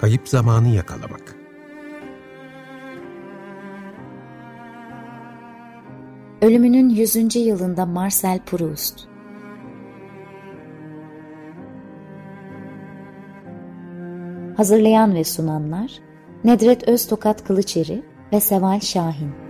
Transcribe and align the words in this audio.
Kayıp 0.00 0.28
zamanı 0.28 0.68
yakalamak. 0.68 1.36
Ölümünün 6.42 6.88
100. 6.88 7.36
yılında 7.36 7.86
Marcel 7.86 8.40
Proust 8.46 9.00
Hazırlayan 14.56 15.14
ve 15.14 15.24
sunanlar 15.24 15.92
Nedret 16.44 16.88
Öztokat 16.88 17.44
Kılıçeri 17.44 18.02
ve 18.32 18.40
Seval 18.40 18.80
Şahin 18.80 19.49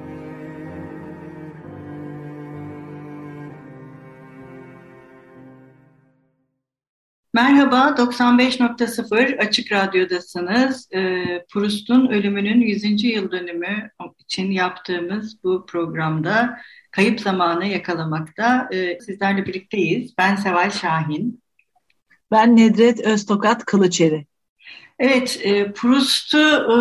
Merhaba, 7.70 8.02
95.0 8.02 9.38
Açık 9.38 9.72
Radyo'dasınız. 9.72 10.88
E, 10.92 11.24
Proust'un 11.52 12.06
ölümünün 12.06 12.60
100. 12.60 13.04
yıl 13.04 13.30
dönümü 13.30 13.90
için 14.18 14.50
yaptığımız 14.50 15.44
bu 15.44 15.66
programda 15.66 16.58
kayıp 16.90 17.20
zamanı 17.20 17.66
yakalamakta 17.66 18.68
e, 18.72 19.00
sizlerle 19.00 19.46
birlikteyiz. 19.46 20.14
Ben 20.18 20.36
Seval 20.36 20.70
Şahin. 20.70 21.42
Ben 22.30 22.56
Nedret 22.56 23.00
Öztokat 23.00 23.64
Kılıçeri. 23.64 24.26
Evet, 24.98 25.40
e, 25.42 25.72
Proust'u 25.72 26.38
e, 26.38 26.76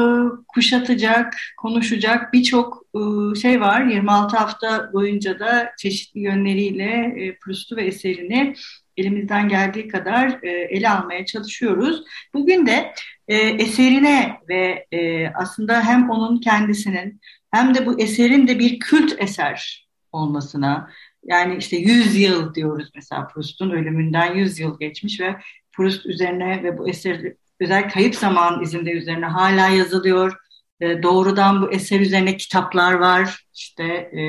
kuşatacak, 0.48 1.34
konuşacak 1.58 2.34
birçok 2.34 2.86
e, 2.96 3.00
şey 3.40 3.62
var. 3.62 3.86
26 3.86 4.38
hafta 4.38 4.94
boyunca 4.94 5.40
da 5.40 5.72
çeşitli 5.78 6.20
yönleriyle 6.20 7.14
e, 7.18 7.38
Proust'u 7.40 7.76
ve 7.76 7.86
eserini 7.86 8.56
elimizden 9.00 9.50
geldiği 9.50 9.88
kadar 9.88 10.40
e, 10.44 10.50
ele 10.50 10.90
almaya 10.90 11.26
çalışıyoruz. 11.26 12.04
Bugün 12.34 12.66
de 12.66 12.94
e, 13.28 13.36
eserine 13.38 14.38
ve 14.50 14.86
e, 14.92 15.28
aslında 15.28 15.84
hem 15.84 16.10
onun 16.10 16.38
kendisinin 16.38 17.22
hem 17.52 17.76
de 17.76 17.86
bu 17.86 18.02
eserin 18.02 18.48
de 18.48 18.60
bir 18.60 18.80
kült 18.80 19.16
eser 19.18 19.90
olmasına 20.12 20.90
yani 21.24 21.58
işte 21.58 21.78
100 21.78 22.16
yıl 22.16 22.56
diyoruz 22.56 22.90
mesela 22.96 23.28
Proust'un 23.28 23.70
ölümünden 23.70 24.36
100 24.36 24.60
yıl 24.60 24.80
geçmiş 24.80 25.20
ve 25.20 25.36
Proust 25.72 26.06
üzerine 26.06 26.64
ve 26.64 26.78
bu 26.78 26.90
eser 26.90 27.34
özel 27.60 27.90
kayıp 27.90 28.16
zaman 28.16 28.64
izinde 28.64 28.92
üzerine 28.92 29.26
hala 29.26 29.68
yazılıyor. 29.68 30.38
E, 30.82 31.04
doğrudan 31.04 31.62
bu 31.62 31.72
eser 31.72 32.00
üzerine 32.00 32.38
kitaplar 32.38 32.94
var 32.94 33.46
işte 33.56 33.84
e, 33.84 34.24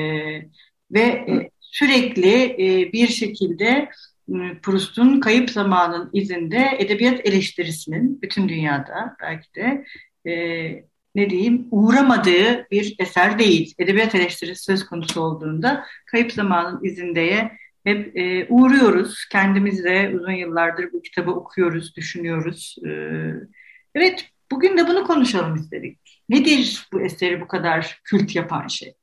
ve 0.91 1.01
e, 1.01 1.49
sürekli 1.59 2.43
e, 2.43 2.93
bir 2.93 3.07
şekilde 3.07 3.89
Proust'un 4.61 5.19
Kayıp 5.19 5.49
Zamanın 5.49 6.09
izinde 6.13 6.75
edebiyat 6.79 7.25
eleştirisinin 7.25 8.21
bütün 8.21 8.49
dünyada 8.49 9.15
belki 9.21 9.55
de 9.55 9.85
e, 10.25 10.33
ne 11.15 11.29
diyeyim 11.29 11.67
uğramadığı 11.71 12.67
bir 12.71 12.95
eser 12.99 13.39
değil. 13.39 13.73
Edebiyat 13.79 14.15
eleştirisi 14.15 14.63
söz 14.63 14.85
konusu 14.85 15.21
olduğunda 15.21 15.85
Kayıp 16.05 16.31
Zamanın 16.31 16.83
izindeye 16.83 17.51
hep 17.83 18.17
e, 18.17 18.47
uğruyoruz. 18.49 19.25
Kendimiz 19.31 19.83
de 19.83 20.11
uzun 20.15 20.31
yıllardır 20.31 20.93
bu 20.93 21.01
kitabı 21.01 21.31
okuyoruz, 21.31 21.95
düşünüyoruz. 21.95 22.75
E, 22.87 22.91
evet, 23.95 24.29
bugün 24.51 24.77
de 24.77 24.87
bunu 24.87 25.03
konuşalım 25.03 25.55
istedik. 25.55 26.23
Nedir 26.29 26.87
bu 26.93 27.01
eseri 27.01 27.41
bu 27.41 27.47
kadar 27.47 28.01
kült 28.03 28.35
yapan 28.35 28.67
şey? 28.67 28.93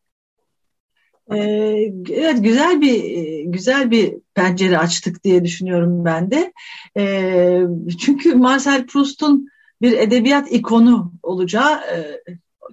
Ee, 1.32 1.92
evet 2.10 2.42
güzel 2.44 2.80
bir 2.80 3.40
güzel 3.44 3.90
bir 3.90 4.14
pencere 4.34 4.78
açtık 4.78 5.24
diye 5.24 5.44
düşünüyorum 5.44 6.04
ben 6.04 6.30
de. 6.30 6.52
Ee, 6.96 7.62
çünkü 8.00 8.34
Marcel 8.34 8.86
Proust'un 8.86 9.48
bir 9.83 9.92
edebiyat 9.92 10.52
ikonu 10.52 11.12
olacağı 11.22 11.74
e, 11.74 12.20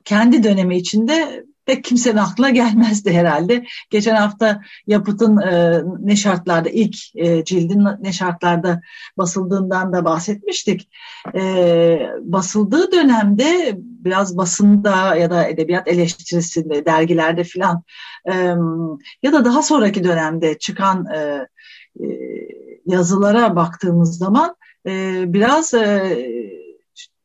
kendi 0.06 0.44
dönemi 0.44 0.78
içinde 0.78 1.46
pek 1.66 1.84
kimsenin 1.84 2.18
aklına 2.18 2.50
gelmezdi 2.50 3.14
herhalde. 3.14 3.66
Geçen 3.90 4.16
hafta 4.16 4.62
Yapıt'ın 4.88 5.38
e, 5.38 5.82
ne 6.00 6.16
şartlarda 6.16 6.70
ilk 6.70 6.96
e, 7.16 7.44
cildin 7.44 7.88
ne 8.02 8.14
şartlarda 8.14 8.82
basıldığından 9.18 9.94
da 9.94 10.06
bahsetmiştik. 10.06 10.90
E, 11.36 12.10
basıldığı 12.22 12.92
dönemde 12.92 13.76
biraz 13.78 14.38
basında 14.38 15.16
ya 15.16 15.30
da 15.30 15.48
edebiyat 15.48 15.88
eleştirisinde, 15.88 16.86
dergilerde 16.86 17.44
filan 17.44 17.84
e, 18.32 18.34
ya 19.24 19.34
da 19.34 19.46
daha 19.46 19.62
sonraki 19.62 20.04
dönemde 20.04 20.58
çıkan 20.58 21.06
e, 21.06 21.48
e, 22.00 22.08
yazılara 22.86 23.56
baktığımız 23.56 24.18
zaman 24.18 24.56
e, 24.88 25.24
biraz 25.34 25.74
e, 25.74 26.18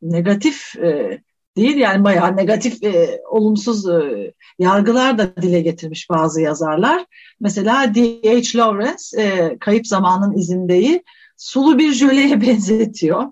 negatif 0.01 0.75
e, 0.75 1.21
değil 1.57 1.77
yani 1.77 2.03
bayağı 2.03 2.37
negatif 2.37 2.83
e, 2.83 3.21
olumsuz 3.29 3.89
e, 3.89 4.33
yargılar 4.59 5.17
da 5.17 5.35
dile 5.35 5.61
getirmiş 5.61 6.09
bazı 6.09 6.41
yazarlar. 6.41 7.05
Mesela 7.39 7.95
D.H. 7.95 8.57
Lawrence 8.57 9.21
e, 9.21 9.57
Kayıp 9.59 9.87
Zamanın 9.87 10.37
izindeyi 10.37 11.03
sulu 11.37 11.79
bir 11.79 11.93
jöleye 11.93 12.41
benzetiyor. 12.47 13.23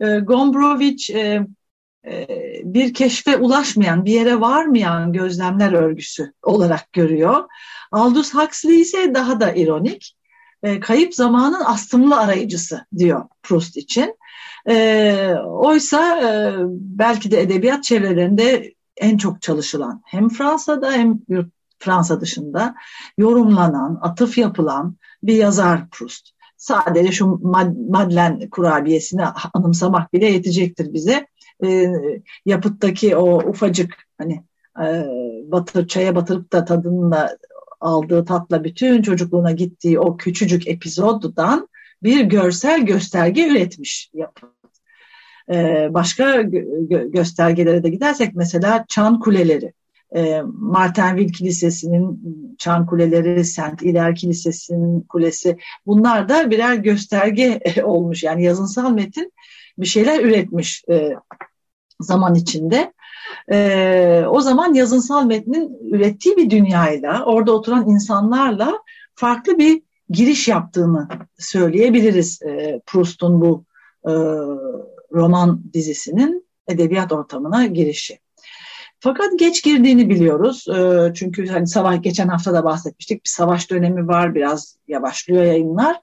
E, 0.00 0.18
Gombrowicz 0.18 1.10
e, 1.10 1.46
e, 2.06 2.26
bir 2.64 2.94
keşfe 2.94 3.36
ulaşmayan, 3.36 4.04
bir 4.04 4.12
yere 4.12 4.40
varmayan 4.40 5.12
gözlemler 5.12 5.72
örgüsü 5.72 6.32
olarak 6.42 6.92
görüyor. 6.92 7.44
Aldous 7.92 8.34
Huxley 8.34 8.80
ise 8.80 9.14
daha 9.14 9.40
da 9.40 9.54
ironik. 9.54 10.16
E, 10.62 10.80
kayıp 10.80 11.14
zamanın 11.14 11.64
astımlı 11.64 12.16
arayıcısı 12.16 12.86
diyor 12.98 13.24
Proust 13.42 13.76
için. 13.76 14.16
E, 14.68 15.34
oysa 15.44 16.20
e, 16.22 16.54
belki 16.80 17.30
de 17.30 17.40
edebiyat 17.40 17.84
çevrelerinde 17.84 18.74
en 18.96 19.16
çok 19.16 19.42
çalışılan 19.42 20.02
hem 20.04 20.28
Fransa'da 20.28 20.92
hem 20.92 21.20
Fransa 21.78 22.20
dışında 22.20 22.74
yorumlanan, 23.18 23.98
atıf 24.02 24.38
yapılan 24.38 24.96
bir 25.22 25.34
yazar 25.34 25.90
Proust. 25.90 26.28
Sadece 26.56 27.12
şu 27.12 27.26
Madeleine 27.90 28.50
kurabiyesini 28.50 29.24
anımsamak 29.54 30.12
bile 30.12 30.26
yetecektir 30.26 30.92
bize. 30.92 31.26
E, 31.64 31.92
yapıttaki 32.46 33.16
o 33.16 33.48
ufacık 33.48 33.94
hani 34.18 34.44
e, 34.84 35.06
batır, 35.44 35.88
çaya 35.88 36.16
batırıp 36.16 36.52
da 36.52 36.64
tadını 36.64 37.38
aldığı 37.80 38.24
tatla 38.24 38.64
bütün 38.64 39.02
çocukluğuna 39.02 39.52
gittiği 39.52 40.00
o 40.00 40.16
küçücük 40.16 40.68
epizoddan 40.68 41.68
bir 42.02 42.20
görsel 42.20 42.86
gösterge 42.86 43.48
üretmiş 43.48 44.10
yapı. 44.14 44.57
Ee, 45.50 45.88
başka 45.90 46.42
gö 46.42 47.10
göstergelere 47.10 47.82
de 47.82 47.88
gidersek 47.88 48.34
mesela 48.34 48.84
çan 48.88 49.20
kuleleri. 49.20 49.72
E, 50.16 50.42
Martinville 50.52 51.32
Kilisesi'nin 51.32 52.20
çan 52.58 52.86
kuleleri, 52.86 53.44
Saint 53.44 53.82
Hilaire 53.82 54.14
Kilisesi'nin 54.14 55.00
kulesi 55.00 55.56
bunlar 55.86 56.28
da 56.28 56.50
birer 56.50 56.74
gösterge 56.74 57.60
olmuş. 57.84 58.22
Yani 58.22 58.44
yazınsal 58.44 58.90
metin 58.90 59.32
bir 59.78 59.86
şeyler 59.86 60.24
üretmiş 60.24 60.84
e, 60.90 61.12
zaman 62.00 62.34
içinde. 62.34 62.92
E, 63.50 64.24
o 64.28 64.40
zaman 64.40 64.74
yazınsal 64.74 65.26
metnin 65.26 65.78
ürettiği 65.90 66.36
bir 66.36 66.50
dünyayla, 66.50 67.24
orada 67.24 67.52
oturan 67.52 67.88
insanlarla 67.88 68.82
farklı 69.14 69.58
bir 69.58 69.82
giriş 70.10 70.48
yaptığını 70.48 71.08
söyleyebiliriz 71.38 72.42
e, 72.42 72.80
Proust'un 72.86 73.40
bu 73.40 73.64
e, 74.08 74.12
roman 75.12 75.62
dizisinin 75.72 76.48
edebiyat 76.68 77.12
ortamına 77.12 77.66
girişi. 77.66 78.18
Fakat 79.00 79.38
geç 79.38 79.64
girdiğini 79.64 80.10
biliyoruz. 80.10 80.68
E, 80.68 81.12
çünkü 81.14 81.46
hani 81.46 81.66
savaş 81.66 82.00
geçen 82.02 82.28
hafta 82.28 82.54
da 82.54 82.64
bahsetmiştik. 82.64 83.24
Bir 83.24 83.30
savaş 83.30 83.70
dönemi 83.70 84.08
var, 84.08 84.34
biraz 84.34 84.76
yavaşlıyor 84.88 85.44
yayınlar. 85.44 85.96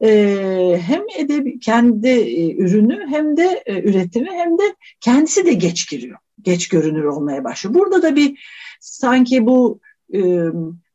E, 0.00 0.80
hem 0.86 1.02
edebi, 1.18 1.58
kendi 1.58 2.08
e, 2.08 2.56
ürünü 2.56 3.06
hem 3.08 3.36
de 3.36 3.62
e, 3.66 3.82
üretimi 3.82 4.30
hem 4.30 4.58
de 4.58 4.62
kendisi 5.00 5.46
de 5.46 5.52
geç 5.52 5.90
giriyor. 5.90 6.18
Geç 6.42 6.68
görünür 6.68 7.04
olmaya 7.04 7.44
başlıyor. 7.44 7.74
Burada 7.74 8.02
da 8.02 8.16
bir 8.16 8.38
sanki 8.80 9.46
bu 9.46 9.80
e, 10.14 10.20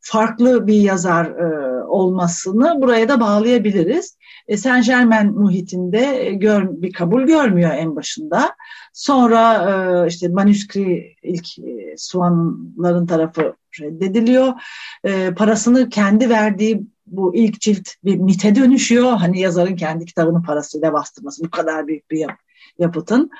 farklı 0.00 0.66
bir 0.66 0.80
yazar 0.80 1.26
olmasını 1.82 2.82
buraya 2.82 3.08
da 3.08 3.20
bağlayabiliriz. 3.20 4.16
E, 4.48 4.56
Saint 4.56 4.86
Germain 4.86 5.32
muhitinde 5.32 6.26
e, 6.26 6.34
gör, 6.34 6.68
bir 6.70 6.92
kabul 6.92 7.22
görmüyor 7.22 7.70
en 7.70 7.96
başında. 7.96 8.56
Sonra 8.92 9.54
e, 10.04 10.08
işte 10.08 10.28
manuskri 10.28 11.16
ilk 11.22 11.46
Suanların 11.96 13.06
tarafı 13.06 13.54
reddediliyor. 13.80 14.52
Parasını 15.36 15.88
kendi 15.88 16.30
verdiği 16.30 16.82
bu 17.06 17.36
ilk 17.36 17.60
cilt 17.60 17.88
bir 18.04 18.16
mite 18.16 18.54
dönüşüyor. 18.54 19.12
Hani 19.12 19.40
yazarın 19.40 19.76
kendi 19.76 20.04
kitabını 20.04 20.42
parasıyla 20.42 20.92
bastırması 20.92 21.44
bu 21.44 21.50
kadar 21.50 21.86
büyük 21.86 22.10
bir 22.10 22.18
yap, 22.18 22.38
yapıtın. 22.78 23.30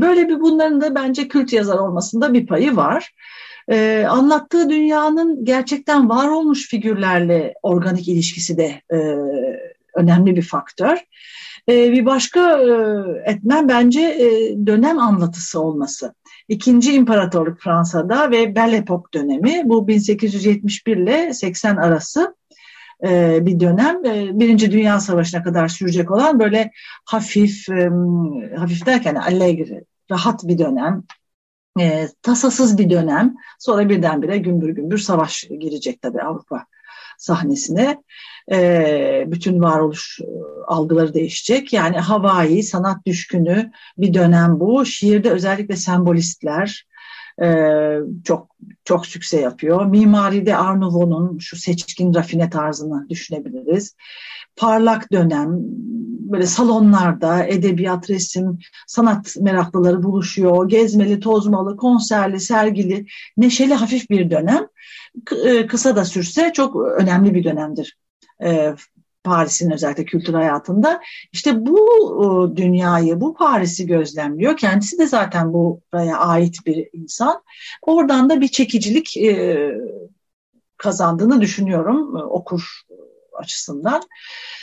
Böyle 0.00 0.28
bir 0.28 0.40
bunların 0.40 0.80
da 0.80 0.94
bence 0.94 1.28
kült 1.28 1.52
yazar 1.52 1.78
olmasında 1.78 2.32
bir 2.32 2.46
payı 2.46 2.76
var 2.76 3.12
e, 3.68 4.06
anlattığı 4.08 4.70
dünyanın 4.70 5.44
gerçekten 5.44 6.08
var 6.08 6.28
olmuş 6.28 6.68
figürlerle 6.68 7.54
organik 7.62 8.08
ilişkisi 8.08 8.56
de 8.56 8.82
e, 8.92 8.98
önemli 9.96 10.36
bir 10.36 10.42
faktör. 10.42 10.98
E, 11.68 11.92
bir 11.92 12.06
başka 12.06 12.58
e, 12.58 12.72
etmen 13.24 13.68
bence 13.68 14.00
e, 14.00 14.56
dönem 14.66 14.98
anlatısı 14.98 15.60
olması. 15.60 16.14
İkinci 16.48 16.94
İmparatorluk 16.94 17.60
Fransa'da 17.60 18.30
ve 18.30 18.54
Belle 18.54 18.78
Époque 18.78 19.12
dönemi 19.14 19.62
bu 19.64 19.88
1871 19.88 20.96
ile 20.96 21.34
80 21.34 21.76
arası 21.76 22.36
e, 23.04 23.38
bir 23.46 23.60
dönem. 23.60 24.02
Birinci 24.40 24.72
Dünya 24.72 25.00
Savaşı'na 25.00 25.42
kadar 25.42 25.68
sürecek 25.68 26.10
olan 26.10 26.40
böyle 26.40 26.70
hafif, 27.04 27.68
hafif 28.56 28.86
derken 28.86 29.14
allegri, 29.14 29.84
rahat 30.10 30.48
bir 30.48 30.58
dönem. 30.58 31.02
Tasasız 32.22 32.78
bir 32.78 32.90
dönem. 32.90 33.34
Sonra 33.58 33.88
birdenbire 33.88 34.38
gümbür 34.38 34.68
gümbür 34.68 34.98
savaş 34.98 35.44
girecek 35.60 36.02
tabii 36.02 36.22
Avrupa 36.22 36.66
sahnesine. 37.22 38.02
E, 38.52 39.24
bütün 39.26 39.60
varoluş 39.60 40.20
e, 40.20 40.26
algıları 40.66 41.14
değişecek. 41.14 41.72
Yani 41.72 41.98
havai, 41.98 42.62
sanat 42.62 43.06
düşkünü 43.06 43.70
bir 43.98 44.14
dönem 44.14 44.60
bu. 44.60 44.86
Şiirde 44.86 45.30
özellikle 45.30 45.76
sembolistler 45.76 46.86
e, 47.42 47.48
çok 48.24 48.56
çok 48.84 49.06
sükse 49.06 49.40
yapıyor. 49.40 49.86
Mimaride 49.86 50.56
Art 50.56 50.78
Nouveau'nun 50.78 51.38
şu 51.38 51.56
seçkin 51.56 52.14
rafine 52.14 52.50
tarzını 52.50 53.08
düşünebiliriz. 53.08 53.96
Parlak 54.56 55.12
dönem, 55.12 55.58
böyle 56.32 56.46
salonlarda 56.46 57.44
edebiyat, 57.44 58.10
resim, 58.10 58.58
sanat 58.86 59.36
meraklıları 59.40 60.02
buluşuyor. 60.02 60.68
Gezmeli, 60.68 61.20
tozmalı, 61.20 61.76
konserli, 61.76 62.40
sergili, 62.40 63.06
neşeli, 63.36 63.74
hafif 63.74 64.10
bir 64.10 64.30
dönem. 64.30 64.66
E, 65.44 65.66
kısa 65.66 65.96
da 65.96 66.04
sürse 66.04 66.52
çok 66.54 66.76
önemli 66.76 67.34
bir 67.34 67.44
dönemdir 67.44 67.96
e, 68.44 68.74
Paris'in 69.24 69.70
özellikle 69.70 70.04
kültür 70.04 70.34
hayatında. 70.34 71.00
İşte 71.32 71.66
bu 71.66 71.78
e, 72.22 72.56
dünyayı, 72.56 73.20
bu 73.20 73.34
Paris'i 73.34 73.86
gözlemliyor. 73.86 74.56
Kendisi 74.56 74.98
de 74.98 75.06
zaten 75.06 75.52
buraya 75.52 76.18
ait 76.18 76.56
bir 76.66 76.88
insan. 76.92 77.42
Oradan 77.82 78.30
da 78.30 78.40
bir 78.40 78.48
çekicilik 78.48 79.16
kazandığını 80.76 81.40
düşünüyorum 81.40 82.14
okur 82.14 82.82
açısından. 83.42 84.02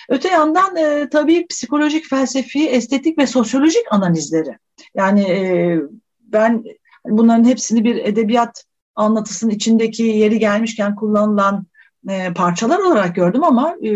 Öte 0.09 0.27
yandan 0.29 0.75
e, 0.75 1.09
tabii 1.09 1.47
psikolojik, 1.47 2.09
felsefi, 2.09 2.69
estetik 2.69 3.17
ve 3.17 3.27
sosyolojik 3.27 3.83
analizleri. 3.91 4.57
Yani 4.95 5.21
e, 5.21 5.77
ben 6.21 6.63
bunların 7.05 7.43
hepsini 7.43 7.83
bir 7.83 7.95
edebiyat 7.95 8.65
anlatısının 8.95 9.51
içindeki 9.51 10.03
yeri 10.03 10.39
gelmişken 10.39 10.95
kullanılan 10.95 11.65
e, 12.09 12.33
parçalar 12.33 12.79
olarak 12.79 13.15
gördüm 13.15 13.43
ama 13.43 13.75
e, 13.83 13.91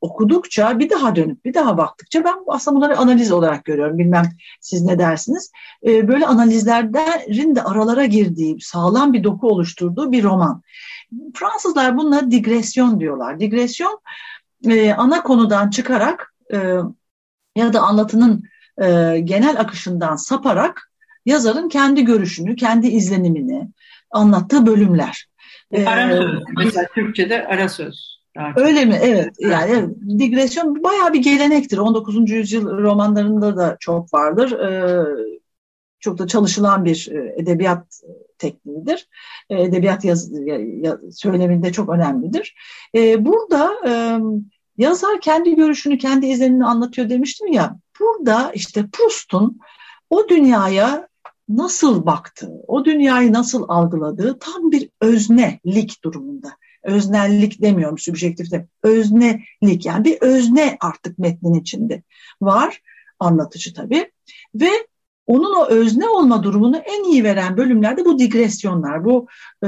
okudukça 0.00 0.78
bir 0.78 0.90
daha 0.90 1.16
dönüp 1.16 1.44
bir 1.44 1.54
daha 1.54 1.78
baktıkça 1.78 2.24
ben 2.24 2.34
aslında 2.48 2.76
bunları 2.76 2.98
analiz 2.98 3.32
olarak 3.32 3.64
görüyorum. 3.64 3.98
Bilmem 3.98 4.24
siz 4.60 4.82
ne 4.82 4.98
dersiniz. 4.98 5.50
E, 5.86 6.08
böyle 6.08 6.26
analizlerin 6.26 7.54
de 7.54 7.62
aralara 7.62 8.04
girdiği, 8.04 8.56
sağlam 8.60 9.12
bir 9.12 9.24
doku 9.24 9.48
oluşturduğu 9.48 10.12
bir 10.12 10.22
roman. 10.22 10.62
Fransızlar 11.34 11.96
buna 11.96 12.30
digresyon 12.30 13.00
diyorlar. 13.00 13.40
Digresyon 13.40 14.00
e, 14.70 14.92
ana 14.92 15.22
konudan 15.22 15.70
çıkarak 15.70 16.34
e, 16.52 16.56
ya 17.56 17.72
da 17.72 17.80
anlatının 17.80 18.42
e, 18.82 19.20
genel 19.24 19.60
akışından 19.60 20.16
saparak 20.16 20.90
yazarın 21.26 21.68
kendi 21.68 22.04
görüşünü, 22.04 22.56
kendi 22.56 22.86
izlenimini 22.86 23.68
anlattığı 24.10 24.66
bölümler. 24.66 25.26
E, 25.72 25.86
ara 25.86 26.16
söz. 26.16 26.42
Mesela 26.56 26.86
Türkçe'de 26.94 27.46
ara 27.46 27.68
söz. 27.68 28.14
Öyle 28.56 28.84
mi? 28.84 28.98
Evet. 29.02 29.34
Yani 29.40 29.88
digresyon 30.18 30.84
bayağı 30.84 31.12
bir 31.12 31.22
gelenektir. 31.22 31.78
19. 31.78 32.30
yüzyıl 32.30 32.78
romanlarında 32.78 33.56
da 33.56 33.76
çok 33.80 34.14
vardır. 34.14 34.52
Ee, 34.52 35.04
çok 36.04 36.18
da 36.18 36.26
çalışılan 36.26 36.84
bir 36.84 37.08
e, 37.12 37.34
edebiyat 37.36 38.00
tekniğidir. 38.38 39.08
E, 39.50 39.62
edebiyat 39.62 40.04
yaz, 40.04 40.30
söyleminde 41.12 41.72
çok 41.72 41.88
önemlidir. 41.88 42.54
E, 42.94 43.24
burada 43.24 43.70
yazar 44.78 45.20
kendi 45.20 45.56
görüşünü, 45.56 45.98
kendi 45.98 46.26
izlenimini 46.26 46.64
anlatıyor 46.64 47.08
demiştim 47.08 47.52
ya. 47.52 47.76
Burada 48.00 48.52
işte 48.54 48.84
Proust'un 48.92 49.58
o 50.10 50.28
dünyaya 50.28 51.08
nasıl 51.48 52.06
baktığı, 52.06 52.52
o 52.66 52.84
dünyayı 52.84 53.32
nasıl 53.32 53.64
algıladığı 53.68 54.38
tam 54.38 54.70
bir 54.70 54.90
öznelik 55.00 56.04
durumunda. 56.04 56.48
Öznellik 56.82 57.62
demiyorum 57.62 57.98
sübjektifte. 57.98 58.68
Öznelik 58.82 59.86
yani 59.86 60.04
bir 60.04 60.18
özne 60.20 60.76
artık 60.80 61.18
metnin 61.18 61.54
içinde 61.54 62.02
var. 62.40 62.82
Anlatıcı 63.18 63.74
tabii. 63.74 64.10
Ve 64.54 64.70
onun 65.26 65.56
o 65.56 65.66
özne 65.66 66.08
olma 66.08 66.42
durumunu 66.42 66.76
en 66.76 67.04
iyi 67.04 67.24
veren 67.24 67.56
bölümlerde 67.56 68.04
bu 68.04 68.18
digresyonlar, 68.18 69.04
bu 69.04 69.26
e, 69.62 69.66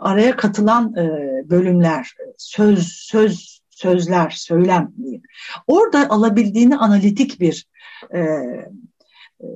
araya 0.00 0.36
katılan 0.36 0.94
e, 0.96 1.04
bölümler, 1.50 2.14
söz, 2.38 2.88
söz, 2.88 3.60
sözler, 3.70 4.30
söylem 4.30 4.92
diyeyim. 5.02 5.22
Orada 5.66 6.10
alabildiğini 6.10 6.76
analitik 6.76 7.40
bir 7.40 7.66
e, 8.14 8.18
e, 8.20 9.46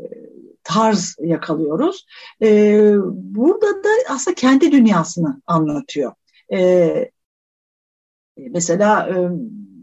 tarz 0.64 1.16
yakalıyoruz. 1.20 2.06
E, 2.42 2.92
burada 3.12 3.66
da 3.66 3.88
aslında 4.08 4.34
kendi 4.34 4.72
dünyasını 4.72 5.42
anlatıyor. 5.46 6.12
E, 6.52 7.10
mesela 8.36 9.08
e, 9.08 9.30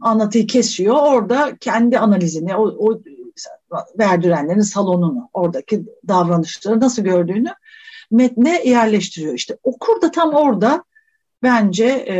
anlatıyı 0.02 0.48
kesiyor, 0.48 0.96
orada 0.96 1.58
kendi 1.60 2.00
analizini, 2.00 2.56
o, 2.56 2.64
o 2.64 3.02
verdirenlerin 4.00 4.62
salonunu, 4.62 5.30
oradaki 5.34 5.86
davranışları 6.08 6.80
nasıl 6.80 7.02
gördüğünü 7.02 7.54
metne 8.12 8.62
yerleştiriyor. 8.66 9.34
İşte 9.34 9.58
okur 9.64 10.02
da 10.02 10.12
tam 10.12 10.34
orada 10.34 10.84
bence 11.44 11.86
e, 11.86 12.18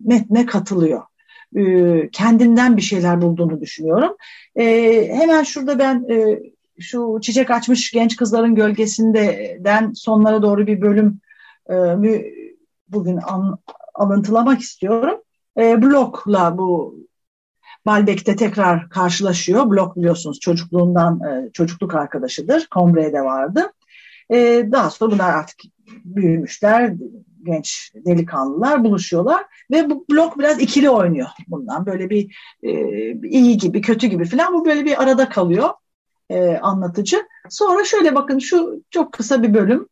metne 0.00 0.46
katılıyor. 0.46 1.02
E, 1.56 2.08
kendinden 2.12 2.76
bir 2.76 2.82
şeyler 2.82 3.22
bulduğunu 3.22 3.60
düşünüyorum. 3.60 4.16
E, 4.56 4.64
hemen 5.14 5.42
şurada 5.42 5.78
ben 5.78 6.04
e, 6.10 6.40
şu 6.80 7.18
çiçek 7.22 7.50
açmış 7.50 7.90
genç 7.90 8.16
kızların 8.16 8.54
gölgesinden 8.54 9.92
sonlara 9.92 10.42
doğru 10.42 10.66
bir 10.66 10.80
bölüm 10.80 11.20
e, 11.70 11.74
bugün 12.88 13.16
an, 13.16 13.58
alıntılamak 13.94 14.60
istiyorum. 14.60 15.20
E, 15.58 15.82
blokla 15.82 16.58
bu 16.58 16.96
Malbek'te 17.84 18.36
tekrar 18.36 18.88
karşılaşıyor. 18.88 19.70
Blok 19.70 19.96
biliyorsunuz 19.96 20.40
çocukluğundan 20.40 21.20
e, 21.20 21.50
çocukluk 21.52 21.94
arkadaşıdır. 21.94 22.68
Combre'de 22.72 23.20
vardı. 23.20 23.72
E, 24.30 24.68
daha 24.72 24.90
sonra 24.90 25.10
bunlar 25.10 25.34
artık 25.34 25.60
büyümüşler, 26.04 26.94
genç 27.44 27.92
delikanlılar 27.94 28.84
buluşuyorlar 28.84 29.44
ve 29.70 29.90
bu 29.90 30.04
blok 30.10 30.38
biraz 30.38 30.60
ikili 30.60 30.90
oynuyor 30.90 31.28
bundan. 31.48 31.86
Böyle 31.86 32.10
bir 32.10 32.36
e, 32.62 32.72
iyi 33.28 33.56
gibi, 33.56 33.80
kötü 33.80 34.06
gibi 34.06 34.24
falan 34.24 34.54
bu 34.54 34.64
böyle 34.64 34.84
bir 34.84 35.02
arada 35.02 35.28
kalıyor 35.28 35.70
anlatıcı. 36.62 37.22
Sonra 37.50 37.84
şöyle 37.84 38.14
bakın 38.14 38.38
şu 38.38 38.82
çok 38.90 39.12
kısa 39.12 39.42
bir 39.42 39.54
bölüm. 39.54 39.88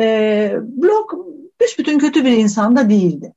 E, 0.00 0.56
blok 0.62 1.14
büsbütün 1.60 1.98
kötü 1.98 2.24
bir 2.24 2.32
insan 2.32 2.76
da 2.76 2.90
değildi. 2.90 3.34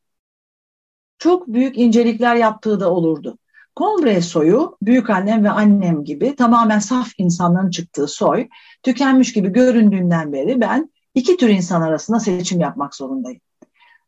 Çok 1.17 1.47
büyük 1.47 1.77
incelikler 1.77 2.35
yaptığı 2.35 2.79
da 2.79 2.91
olurdu. 2.91 3.37
Kongre 3.75 4.21
soyu 4.21 4.77
büyük 4.81 5.09
annem 5.09 5.43
ve 5.43 5.49
annem 5.49 6.03
gibi 6.03 6.35
tamamen 6.35 6.79
saf 6.79 7.07
insanların 7.17 7.69
çıktığı 7.69 8.07
soy 8.07 8.47
tükenmiş 8.83 9.33
gibi 9.33 9.49
göründüğünden 9.49 10.33
beri 10.33 10.61
ben 10.61 10.91
iki 11.15 11.37
tür 11.37 11.49
insan 11.49 11.81
arasında 11.81 12.19
seçim 12.19 12.59
yapmak 12.59 12.95
zorundayım. 12.95 13.41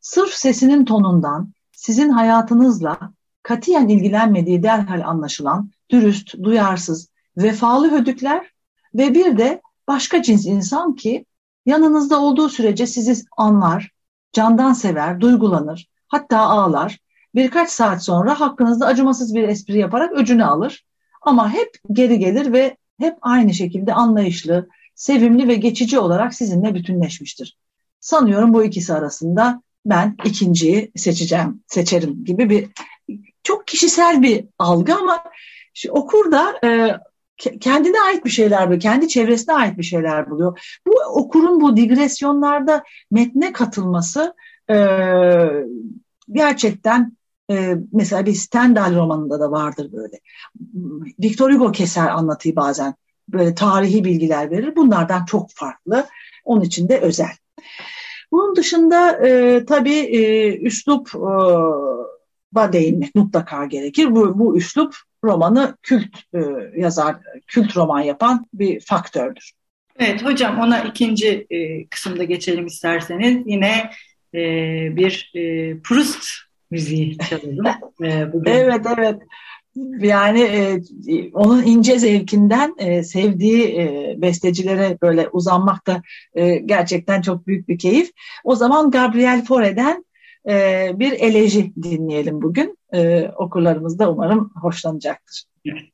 Sırf 0.02 0.34
sesinin 0.34 0.86
tonundan 0.86 1.54
sizin 1.72 2.10
hayatınızla 2.10 2.98
katiyen 3.44 3.88
ilgilenmediği 3.88 4.64
derhal 4.64 5.02
anlaşılan 5.08 5.72
dürüst, 5.90 6.44
duyarsız, 6.44 7.10
vefalı 7.38 7.92
hödükler 7.92 8.54
ve 8.96 9.14
bir 9.14 9.38
de 9.38 9.62
başka 9.88 10.24
cins 10.24 10.46
insan 10.46 10.96
ki 10.96 11.26
yanınızda 11.66 12.22
olduğu 12.22 12.50
sürece 12.50 12.88
sizi 12.88 13.26
anlar, 13.38 13.92
candan 14.34 14.74
sever, 14.74 15.22
duygulanır, 15.22 15.90
hatta 16.08 16.40
ağlar 16.40 17.00
birkaç 17.36 17.70
saat 17.70 18.04
sonra 18.04 18.40
hakkınızda 18.40 18.86
acımasız 18.86 19.36
bir 19.36 19.44
espri 19.44 19.78
yaparak 19.78 20.14
öcünü 20.14 20.46
alır. 20.46 20.86
Ama 21.22 21.54
hep 21.54 21.70
geri 21.92 22.20
gelir 22.20 22.54
ve 22.54 22.78
hep 23.00 23.18
aynı 23.22 23.54
şekilde 23.54 23.94
anlayışlı, 23.94 24.68
sevimli 24.96 25.48
ve 25.48 25.56
geçici 25.56 26.00
olarak 26.00 26.34
sizinle 26.34 26.76
bütünleşmiştir. 26.76 27.58
Sanıyorum 28.00 28.54
bu 28.54 28.64
ikisi 28.64 28.94
arasında 28.94 29.62
ben 29.86 30.16
ikinciyi 30.26 30.92
seçeceğim, 30.96 31.64
seçerim 31.68 32.26
gibi 32.26 32.50
bir 32.50 32.70
çok 33.44 33.68
kişisel 33.68 34.22
bir 34.22 34.46
algı 34.60 34.96
ama 34.96 35.24
okur 35.90 36.32
da 36.32 36.60
e, 36.64 36.98
kendine 37.38 38.02
ait 38.02 38.26
bir 38.26 38.30
şeyler 38.30 38.66
buluyor, 38.66 38.82
kendi 38.82 39.08
çevresine 39.08 39.56
ait 39.56 39.78
bir 39.78 39.84
şeyler 39.84 40.30
buluyor. 40.30 40.78
Bu 40.88 40.92
okurun 41.14 41.62
bu 41.62 41.78
digresyonlarda 41.78 42.84
metne 43.12 43.54
katılması 43.54 44.36
e, 44.70 44.76
gerçekten 46.32 47.18
E, 47.52 47.76
mesela 47.92 48.26
bir 48.26 48.34
Stendhal 48.34 48.96
romanında 48.96 49.40
da 49.40 49.52
vardır 49.52 49.92
böyle. 49.92 50.20
Victor 51.20 51.52
Hugo 51.52 51.72
keser 51.72 52.08
anlatıyı 52.08 52.56
bazen. 52.56 52.96
Böyle 53.30 53.56
tarihi 53.56 54.04
bilgiler 54.04 54.52
verir. 54.52 54.76
Bunlardan 54.76 55.26
çok 55.26 55.52
farklı. 55.52 56.08
Onun 56.46 56.62
için 56.62 56.90
de 56.90 57.00
özel. 57.00 57.32
Bunun 58.32 58.56
dışında 58.56 59.28
e, 59.28 59.66
tabii 59.66 60.00
e, 60.00 60.58
üslup 60.58 61.16
e, 61.16 62.74
değinmek 62.74 63.16
mutlaka 63.16 63.66
gerekir. 63.66 64.16
Bu, 64.16 64.40
bu 64.40 64.58
üslup 64.58 64.96
romanı 65.24 65.78
kült 65.82 66.16
e, 66.34 66.40
yazar, 66.78 67.16
kült 67.48 67.78
roman 67.78 68.02
yapan 68.02 68.46
bir 68.54 68.80
faktördür. 68.80 69.52
Evet 70.00 70.26
hocam 70.26 70.60
ona 70.60 70.84
ikinci 70.84 71.48
e, 71.50 71.88
kısımda 71.88 72.24
geçelim 72.24 72.66
isterseniz. 72.66 73.44
Yine 73.46 73.90
e, 74.34 74.40
bir 74.96 75.32
e, 75.36 75.74
Proust 75.80 76.28
müziği 76.74 77.18
çalalım. 77.18 77.66
e, 78.04 78.34
bugün. 78.34 78.52
Evet 78.52 78.86
evet. 78.98 79.22
Yani 80.00 80.42
e, 80.42 80.82
onun 81.34 81.64
ince 81.64 82.00
zevkinden 82.00 82.76
e, 82.78 83.04
sevdiği 83.04 83.64
e, 83.64 84.16
bestecilere 84.22 84.98
böyle 85.02 85.30
uzanmak 85.30 85.88
da 85.88 86.02
e, 86.34 86.56
gerçekten 86.56 87.22
çok 87.22 87.48
büyük 87.48 87.68
bir 87.68 87.78
keyif. 87.78 88.12
O 88.44 88.56
zaman 88.56 88.92
Gabriel 88.92 89.46
Fauré'den 89.46 90.06
e, 90.50 90.92
bir 90.96 91.12
eleji 91.12 91.74
dinleyelim 91.84 92.42
bugün. 92.42 92.78
E, 92.94 93.30
okurlarımız 93.38 94.00
da 94.00 94.12
umarım 94.12 94.52
hoşlanacaktır. 94.62 95.44
Evet. 95.66 95.93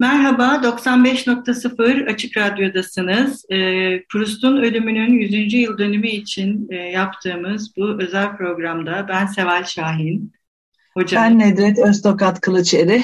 Merhaba, 0.00 0.60
95.0 0.62 2.06
Açık 2.10 2.36
Radyo'dasınız. 2.36 3.44
E, 3.50 3.56
Proust'un 4.12 4.56
ölümünün 4.56 5.12
100. 5.12 5.54
yıl 5.54 5.78
dönümü 5.78 6.08
için 6.08 6.68
e, 6.70 6.76
yaptığımız 6.76 7.76
bu 7.76 8.02
özel 8.02 8.36
programda 8.36 9.06
ben 9.08 9.26
Seval 9.26 9.64
Şahin. 9.64 10.32
Hocam, 10.94 11.22
ben 11.22 11.38
Nedret 11.38 11.78
Öztokat 11.78 12.40
Kılıçeri. 12.40 13.02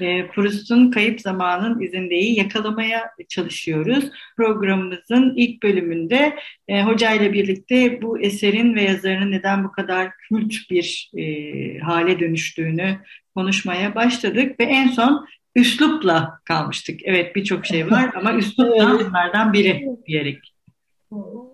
E, 0.00 0.26
Proust'un 0.26 0.90
Kayıp 0.90 1.20
Zamanın 1.20 1.80
izindeyi 1.80 2.38
yakalamaya 2.38 3.10
çalışıyoruz. 3.28 4.10
Programımızın 4.36 5.32
ilk 5.36 5.62
bölümünde 5.62 6.36
e, 6.68 6.82
hocayla 6.82 7.32
birlikte 7.32 8.02
bu 8.02 8.20
eserin 8.20 8.74
ve 8.74 8.82
yazarının 8.82 9.30
neden 9.30 9.64
bu 9.64 9.72
kadar 9.72 10.10
kült 10.16 10.54
bir 10.70 11.10
e, 11.18 11.78
hale 11.78 12.20
dönüştüğünü 12.20 12.98
konuşmaya 13.34 13.94
başladık 13.94 14.60
ve 14.60 14.64
en 14.64 14.88
son 14.88 15.26
üslupla 15.56 16.40
kalmıştık. 16.44 17.00
Evet 17.04 17.36
birçok 17.36 17.66
şey 17.66 17.90
var 17.90 18.10
ama 18.16 18.34
üslup 18.34 18.78
da 18.78 18.90
bunlardan 18.92 19.52
biri 19.52 19.88
diyerek. 20.06 20.38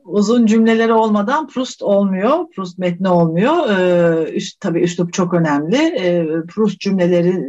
Uzun 0.05 0.47
cümleleri 0.47 0.93
olmadan 0.93 1.47
Proust 1.47 1.83
olmuyor, 1.83 2.51
Proust 2.57 2.79
metni 2.79 3.09
olmuyor. 3.09 3.71
Ee, 3.71 4.33
üst, 4.33 4.61
tabii 4.61 4.81
üslup 4.81 5.13
çok 5.13 5.35
önemli. 5.35 5.77
Ee, 5.77 6.27
Proust 6.55 6.81
cümleleri 6.81 7.45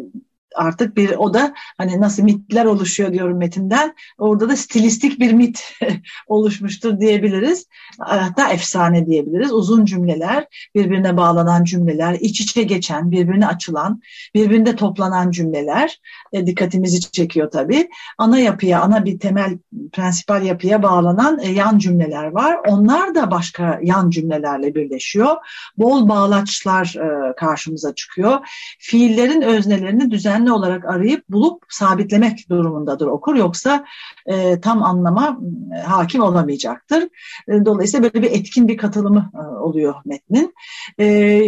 artık 0.56 0.98
bir 0.98 1.16
o 1.16 1.34
da 1.34 1.54
hani 1.78 2.02
nasıl 2.02 2.24
mitler 2.24 2.66
oluşuyor 2.66 3.14
diyorum 3.14 3.38
metinden. 3.38 3.96
Orada 4.18 4.50
da 4.50 4.56
stilistik 4.56 5.20
bir 5.20 5.34
mit 5.34 5.64
oluşmuştur 6.28 7.00
diyebiliriz. 7.00 7.66
Hatta 8.00 8.50
efsane 8.50 9.06
diyebiliriz. 9.06 9.52
Uzun 9.54 9.86
cümleler, 9.86 10.46
birbirine 10.76 11.18
bağlanan 11.18 11.64
cümleler, 11.64 12.18
iç 12.20 12.42
içe 12.42 12.64
geçen, 12.64 13.12
birbirine 13.12 13.48
açılan, 13.48 14.02
birbirinde 14.36 14.76
toplanan 14.76 15.32
cümleler 15.32 16.00
e, 16.34 16.46
dikkatimizi 16.48 17.02
çekiyor 17.02 17.52
tabii. 17.52 17.90
Ana 18.18 18.40
yapıya, 18.40 18.82
ana 18.82 19.06
bir 19.06 19.20
temel 19.20 19.58
prensipal 19.92 20.44
yapıya 20.44 20.84
bağlanan 20.84 21.40
e, 21.40 21.52
yan 21.52 21.78
cümleler 21.78 22.26
var. 22.26 22.58
Onlar 22.68 23.16
da 23.16 23.32
başka 23.32 23.80
yan 23.84 24.10
cümlelerle 24.10 24.76
birleşiyor. 24.76 25.36
Bol 25.78 26.10
bağlaçlar 26.10 26.96
e, 26.96 27.36
karşımıza 27.36 27.96
çıkıyor. 27.96 28.40
Fiillerin 28.80 29.42
öznelerini 29.42 30.12
düzenli 30.12 30.43
düzenli 30.44 30.52
olarak 30.52 30.86
arayıp 30.86 31.30
bulup 31.30 31.64
sabitlemek 31.70 32.50
durumundadır 32.50 33.08
okur. 33.08 33.36
Yoksa 33.36 33.86
e, 34.26 34.62
tam 34.62 34.84
anlama 34.84 35.40
e, 35.76 35.82
hakim 35.82 36.22
olamayacaktır. 36.22 37.04
E, 37.48 37.66
dolayısıyla 37.66 38.14
böyle 38.14 38.26
bir 38.26 38.32
etkin 38.32 38.68
bir 38.68 38.78
katılımı 38.78 39.32
e, 39.36 39.42
oluyor 39.58 39.96
metnin. 40.06 40.54
E, 41.00 41.40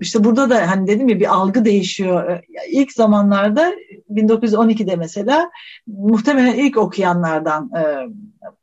işte 0.00 0.24
burada 0.24 0.50
da 0.50 0.70
hani 0.70 0.86
dedim 0.86 1.08
ya 1.08 1.20
bir 1.20 1.34
algı 1.34 1.64
değişiyor. 1.64 2.30
E, 2.30 2.42
ilk 2.70 2.92
zamanlarda 2.92 3.72
1912'de 4.10 4.96
mesela 4.96 5.50
muhtemelen 5.86 6.54
ilk 6.54 6.76
okuyanlardan 6.76 7.70
e, 7.76 7.82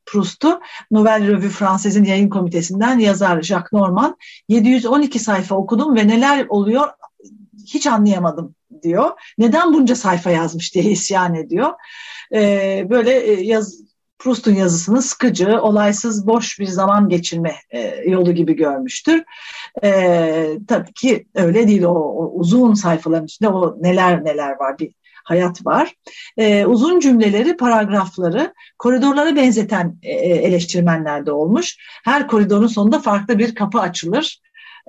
Proust'u 0.06 0.60
Nouvelle 0.92 1.28
Revue 1.28 1.50
Fransız'ın 1.50 2.04
yayın 2.04 2.30
komitesinden 2.30 3.00
yazar 3.00 3.42
Jacques 3.42 3.74
Norman 3.74 4.18
712 4.50 5.20
sayfa 5.20 5.56
okudum 5.56 5.96
ve 5.96 6.08
neler 6.08 6.46
oluyor 6.50 6.88
hiç 7.66 7.88
anlayamadım 7.88 8.56
diyor. 8.84 9.12
Neden 9.38 9.74
bunca 9.74 9.96
sayfa 9.96 10.30
yazmış 10.30 10.76
diye 10.76 10.86
isyan 10.86 11.36
ediyor. 11.36 11.74
Ee, 12.34 12.88
böyle 12.90 13.20
e, 13.20 13.44
yaz, 13.44 13.80
Proust'un 14.20 14.56
yazısını 14.56 15.02
sıkıcı, 15.02 15.62
olaysız, 15.62 16.28
boş 16.28 16.60
bir 16.60 16.66
zaman 16.66 17.10
geçirme 17.10 17.56
e, 17.70 18.10
yolu 18.10 18.32
gibi 18.32 18.56
görmüştür. 18.56 19.24
E, 19.84 20.58
tabii 20.68 20.94
ki 20.94 21.28
öyle 21.36 21.68
değil. 21.68 21.84
O, 21.84 21.94
o 21.94 22.32
uzun 22.34 22.74
sayfaların 22.74 23.26
içinde 23.26 23.50
o 23.50 23.78
neler 23.82 24.26
neler 24.26 24.60
var 24.60 24.80
bir 24.80 24.94
hayat 25.24 25.66
var. 25.66 25.94
E, 26.38 26.66
uzun 26.66 27.00
cümleleri, 27.00 27.58
paragrafları 27.58 28.54
koridorlara 28.80 29.36
benzeten 29.36 29.98
e, 30.04 30.12
eleştirmenler 30.14 31.26
de 31.26 31.32
olmuş. 31.32 31.78
Her 32.04 32.28
koridorun 32.28 32.68
sonunda 32.68 33.00
farklı 33.00 33.40
bir 33.40 33.56
kapı 33.56 33.80
açılır. 33.80 34.40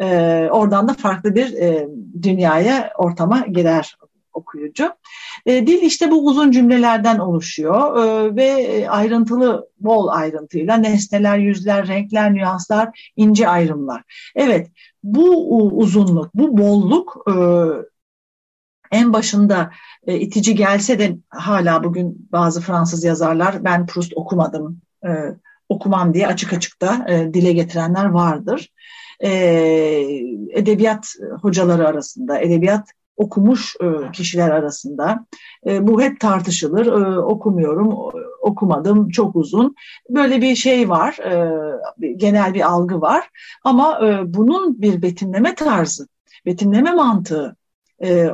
E, 0.01 0.49
oradan 0.53 0.89
da 0.89 0.95
farklı 0.95 1.35
bir 1.35 1.53
e, 1.53 1.89
dünyaya, 2.23 2.93
ortama 2.99 3.41
girer 3.41 3.97
okuyucu. 4.35 4.93
E, 5.47 5.67
dil 5.67 5.83
işte 5.83 6.11
bu 6.11 6.27
uzun 6.27 6.51
cümlelerden 6.51 7.19
oluşuyor 7.19 7.97
e, 7.97 8.37
ve 8.37 8.91
ayrıntılı, 8.91 9.69
bol 9.81 10.09
ayrıntıyla 10.09 10.77
nesneler, 10.77 11.39
yüzler, 11.39 11.89
renkler, 11.89 12.35
nüanslar, 12.35 13.13
ince 13.17 13.49
ayrımlar. 13.49 14.03
Evet, 14.35 14.71
bu 15.03 15.59
uzunluk, 15.79 16.35
bu 16.35 16.59
bolluk 16.59 17.25
e, 17.29 17.35
en 18.91 19.13
başında 19.13 19.71
e, 20.07 20.21
itici 20.21 20.55
gelse 20.55 20.99
de 20.99 21.17
hala 21.29 21.85
bugün 21.85 22.29
bazı 22.33 22.61
Fransız 22.61 23.05
yazarlar 23.05 23.65
ben 23.65 23.87
Proust 23.87 24.13
okumadım, 24.17 24.81
e, 25.07 25.11
okumam 25.69 26.15
diye 26.15 26.27
açık 26.27 26.53
açıkta 26.53 27.07
e, 27.09 27.35
dile 27.35 27.53
getirenler 27.53 28.05
vardır 28.05 28.71
edebiyat 30.55 31.15
hocaları 31.43 31.89
arasında, 31.89 32.39
edebiyat 32.39 32.89
okumuş 33.17 33.77
e, 33.81 34.13
kişiler 34.13 34.51
arasında. 34.51 35.27
E, 35.67 35.87
bu 35.87 36.03
hep 36.03 36.21
tartışılır. 36.21 36.87
E, 36.87 37.19
okumuyorum, 37.19 38.13
okumadım, 38.41 39.09
çok 39.09 39.37
uzun. 39.37 39.75
Böyle 40.11 40.43
bir 40.43 40.57
şey 40.57 40.89
var, 40.89 41.17
genel 42.17 42.55
bir 42.55 42.71
algı 42.71 43.01
var. 43.01 43.31
Ama 43.65 44.01
bunun 44.27 44.83
bir 44.83 45.03
betimleme 45.03 45.55
tarzı, 45.55 46.09
betimleme 46.47 46.93
mantığı 46.93 47.57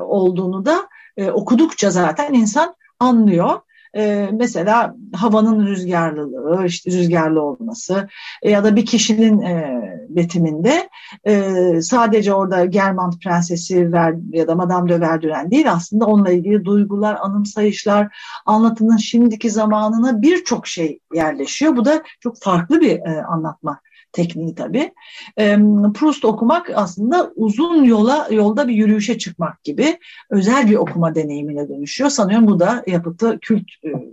olduğunu 0.01 0.65
da 0.65 0.89
okudukça 1.33 1.91
zaten 1.91 2.35
insan 2.35 2.75
anlıyor 2.99 3.61
e, 3.97 4.31
mesela 4.33 4.95
havanın 5.15 5.67
rüzgarlılığı, 5.67 6.67
işte 6.67 6.91
rüzgarlı 6.91 7.43
olması 7.43 8.09
e, 8.43 8.51
ya 8.51 8.65
da 8.65 8.77
bir 8.77 8.87
kişinin 8.87 9.41
e, 9.43 9.81
betiminde 10.09 10.89
e, 11.25 11.53
sadece 11.83 12.35
orada 12.35 12.65
Germant 12.65 13.23
Prensesi 13.23 13.93
ver, 13.93 14.15
ya 14.33 14.47
da 14.47 14.55
Madame 14.55 14.89
de 14.89 15.01
Verduren 15.01 15.51
değil 15.51 15.73
aslında 15.73 16.07
onunla 16.07 16.31
ilgili 16.31 16.65
duygular, 16.65 17.19
anımsayışlar, 17.21 18.17
anlatının 18.47 18.97
şimdiki 18.97 19.51
zamanına 19.51 20.23
birçok 20.23 20.67
şey 20.67 21.01
yerleşiyor. 21.15 21.77
Bu 21.77 21.85
da 21.85 22.03
çok 22.21 22.41
farklı 22.41 22.81
bir 22.81 23.01
e, 23.01 23.25
anlatma 23.25 23.81
tekniği 24.13 24.55
tabii. 24.55 24.93
E, 25.39 25.59
Proust 25.95 26.25
okumak 26.25 26.71
aslında 26.75 27.33
uzun 27.37 27.85
yola 27.85 28.29
yolda 28.31 28.69
bir 28.69 28.75
yürüyüşe 28.75 29.19
çıkmak 29.19 29.65
gibi 29.65 29.99
özel 30.31 30.71
bir 30.71 30.77
okuma 30.77 31.15
deneyimine 31.15 31.69
dönüşüyor. 31.69 32.11
Sanıyorum 32.11 32.47
bu 32.47 32.61
da 32.61 32.85
yapıtı 32.87 33.39
kült 33.41 33.65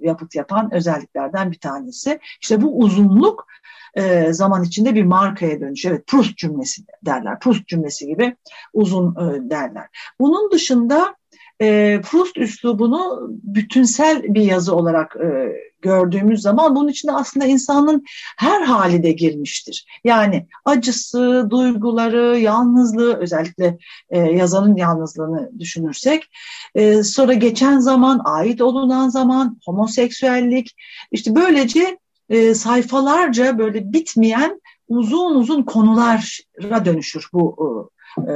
yapıt 0.01 0.35
yapan 0.35 0.73
özelliklerden 0.73 1.51
bir 1.51 1.59
tanesi. 1.59 2.19
İşte 2.41 2.61
bu 2.61 2.79
uzunluk 2.79 3.47
zaman 4.29 4.63
içinde 4.63 4.95
bir 4.95 5.03
markaya 5.03 5.59
dönüşüyor. 5.59 5.95
Evet 5.95 6.07
Proust 6.07 6.37
cümlesi 6.37 6.81
derler. 7.05 7.39
Proust 7.39 7.67
cümlesi 7.67 8.07
gibi 8.07 8.35
uzun 8.73 9.15
derler. 9.49 9.87
Bunun 10.19 10.51
dışında 10.51 11.15
e, 11.61 11.99
Proust 12.01 12.37
üslubunu 12.37 13.29
bütünsel 13.29 14.23
bir 14.23 14.41
yazı 14.41 14.75
olarak 14.75 15.17
gördüğümüz 15.81 16.41
zaman 16.41 16.75
bunun 16.75 16.87
içinde 16.87 17.11
aslında 17.11 17.45
insanın 17.45 18.03
her 18.37 18.61
hali 18.61 19.03
de 19.03 19.11
girmiştir. 19.11 19.85
Yani 20.03 20.47
acısı, 20.65 21.47
duyguları, 21.49 22.39
yalnızlığı 22.39 23.17
özellikle 23.17 23.77
e, 24.09 24.19
yazanın 24.19 24.75
yalnızlığını 24.75 25.59
düşünürsek 25.59 26.23
e, 26.75 27.03
sonra 27.03 27.33
geçen 27.33 27.79
zaman, 27.79 28.21
ait 28.25 28.61
olunan 28.61 29.09
zaman, 29.09 29.59
homoseksüellik 29.65 30.75
işte 31.11 31.35
böylece 31.35 31.97
e, 32.29 32.53
sayfalarca 32.53 33.57
böyle 33.57 33.93
bitmeyen 33.93 34.61
uzun 34.87 35.35
uzun 35.35 35.63
konulara 35.63 36.85
dönüşür 36.85 37.29
bu 37.33 37.91
e, 38.17 38.33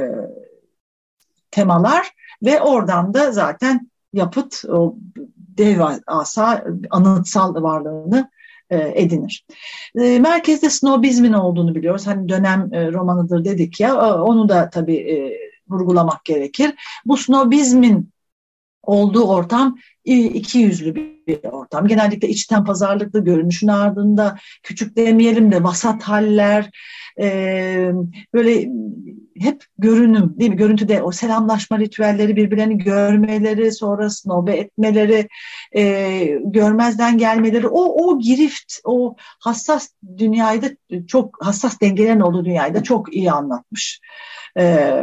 temalar 1.50 2.10
ve 2.42 2.60
oradan 2.60 3.14
da 3.14 3.32
zaten 3.32 3.91
yapıt 4.12 4.64
o 4.68 4.96
devasa 5.38 6.64
anıtsal 6.90 7.62
varlığını 7.62 8.30
e, 8.72 9.02
edinir. 9.02 9.44
E, 10.00 10.18
merkezde 10.18 10.70
snobizmin 10.70 11.32
olduğunu 11.32 11.74
biliyoruz. 11.74 12.06
Hani 12.06 12.28
dönem 12.28 12.74
e, 12.74 12.92
romanıdır 12.92 13.44
dedik 13.44 13.80
ya 13.80 14.22
onu 14.22 14.48
da 14.48 14.70
tabii 14.70 15.32
vurgulamak 15.68 16.24
gerekir. 16.24 16.74
Bu 17.06 17.16
snobizmin 17.16 18.12
olduğu 18.82 19.24
ortam 19.24 19.76
iki 20.04 20.58
yüzlü 20.58 20.94
bir 20.94 21.44
ortam. 21.44 21.86
Genellikle 21.86 22.28
içten 22.28 22.64
pazarlıklı 22.64 23.24
görünüşün 23.24 23.68
ardında 23.68 24.36
küçük 24.62 24.96
demeyelim 24.96 25.52
de 25.52 25.62
vasat 25.62 26.02
haller, 26.02 26.70
böyle 28.34 28.68
hep 29.40 29.64
görünüm 29.78 30.34
değil 30.38 30.50
mi? 30.50 30.56
Görüntüde 30.56 31.02
o 31.02 31.12
selamlaşma 31.12 31.78
ritüelleri 31.78 32.36
birbirlerini 32.36 32.78
görmeleri, 32.78 33.72
sonra 33.72 34.10
snobe 34.10 34.56
etmeleri, 34.56 35.28
e, 35.76 36.24
görmezden 36.44 37.18
gelmeleri, 37.18 37.68
o, 37.68 38.06
o 38.06 38.18
girift, 38.18 38.74
o 38.84 39.16
hassas 39.40 39.88
dünyayı 40.16 40.62
da 40.62 40.66
çok 41.06 41.44
hassas 41.44 41.80
dengelerin 41.80 42.20
olduğu 42.20 42.44
dünyayı 42.44 42.74
da 42.74 42.82
çok 42.82 43.14
iyi 43.14 43.32
anlatmış. 43.32 44.00
E, 44.58 44.94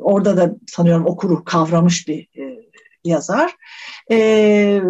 orada 0.00 0.36
da 0.36 0.54
sanıyorum 0.66 1.06
okuru 1.06 1.44
kavramış 1.44 2.08
bir 2.08 2.18
e, 2.20 2.49
yazar. 3.04 3.56
E, 4.10 4.80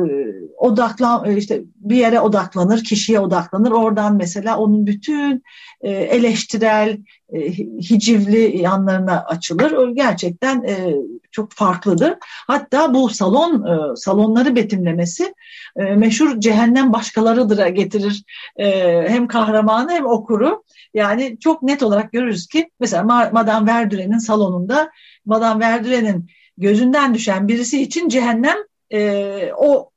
odaklan 0.57 1.37
işte 1.37 1.62
bir 1.76 1.97
yere 1.97 2.21
odaklanır, 2.21 2.85
kişiye 2.85 3.21
odaklanır. 3.21 3.71
Oradan 3.71 4.17
mesela 4.17 4.59
onun 4.59 4.87
bütün 4.87 5.43
e, 5.81 5.90
eleştirel, 5.90 6.99
e, 7.33 7.52
hicivli 7.90 8.59
yanlarına 8.62 9.25
açılır. 9.25 9.88
Gerçekten 9.95 10.62
e, 10.62 10.95
çok 11.31 11.52
farklıdır. 11.52 12.14
Hatta 12.47 12.95
bu 12.95 13.09
salon 13.09 13.64
e, 13.67 13.97
salonları 13.97 14.57
betimlemesi 14.57 15.35
e, 15.76 15.85
meşhur 15.85 16.40
cehennem 16.40 16.93
başkalarıdır 16.93 17.67
getirir. 17.67 18.25
E, 18.57 18.69
hem 19.09 19.26
kahramanı 19.29 19.93
hem 19.93 20.07
okuru. 20.07 20.64
Yani 20.95 21.38
çok 21.40 21.62
net 21.62 21.83
olarak 21.83 22.12
görürüz 22.12 22.47
ki 22.47 22.71
mesela 22.81 23.02
Madame 23.33 23.73
Verdure'nin 23.73 24.19
salonunda 24.19 24.90
Madame 25.26 25.64
Verdure'nin 25.64 26.31
gözünden 26.61 27.14
düşen 27.14 27.49
birisi 27.49 27.83
için 27.83 28.09
cehennem 28.09 28.57
e, 28.93 29.52
o 29.57 29.90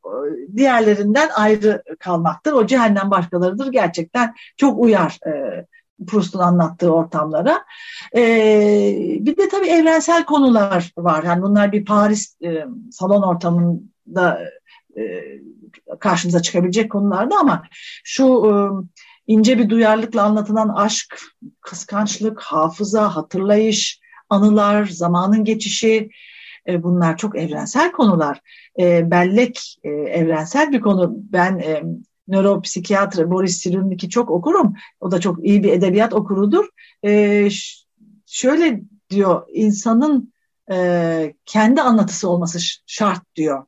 diğerlerinden 0.55 1.29
ayrı 1.35 1.83
kalmaktır. 1.99 2.53
O 2.53 2.67
cehennem 2.67 3.11
başkalarıdır. 3.11 3.71
Gerçekten 3.71 4.33
çok 4.57 4.79
uyar 4.79 5.19
e, 5.27 5.65
Proust'un 6.07 6.39
anlattığı 6.39 6.93
ortamlara. 6.93 7.65
E, 8.15 8.21
bir 9.19 9.37
de 9.37 9.49
tabii 9.49 9.67
evrensel 9.67 10.25
konular 10.25 10.91
var. 10.97 11.23
Yani 11.23 11.41
bunlar 11.41 11.71
bir 11.71 11.85
Paris 11.85 12.41
e, 12.41 12.65
salon 12.91 13.21
ortamında 13.21 14.39
e, 14.97 15.23
karşımıza 15.99 16.41
çıkabilecek 16.41 16.91
konulardı 16.91 17.35
ama 17.39 17.63
şu 18.03 18.25
e, 18.25 18.51
ince 19.27 19.57
bir 19.57 19.69
duyarlılıkla 19.69 20.23
anlatılan 20.23 20.69
aşk, 20.69 21.21
kıskançlık, 21.61 22.41
hafıza, 22.41 23.15
hatırlayış, 23.15 23.99
anılar, 24.29 24.85
zamanın 24.85 25.43
geçişi, 25.43 26.09
e, 26.67 26.83
bunlar 26.83 27.17
çok 27.17 27.37
evrensel 27.37 27.91
konular. 27.91 28.41
E, 28.79 29.11
bellek 29.11 29.77
e, 29.83 29.89
evrensel 29.89 30.71
bir 30.71 30.81
konu. 30.81 31.13
Ben 31.15 31.59
e, 31.59 31.83
Boris 32.27 33.63
Cyrulnik'i 33.63 34.09
çok 34.09 34.31
okurum. 34.31 34.73
O 34.99 35.11
da 35.11 35.19
çok 35.19 35.45
iyi 35.45 35.63
bir 35.63 35.71
edebiyat 35.71 36.13
okurudur. 36.13 36.65
Şöyle 38.25 38.81
diyor, 39.09 39.47
insanın 39.53 40.33
kendi 41.45 41.81
anlatısı 41.81 42.29
olması 42.29 42.59
şart 42.85 43.35
diyor. 43.35 43.65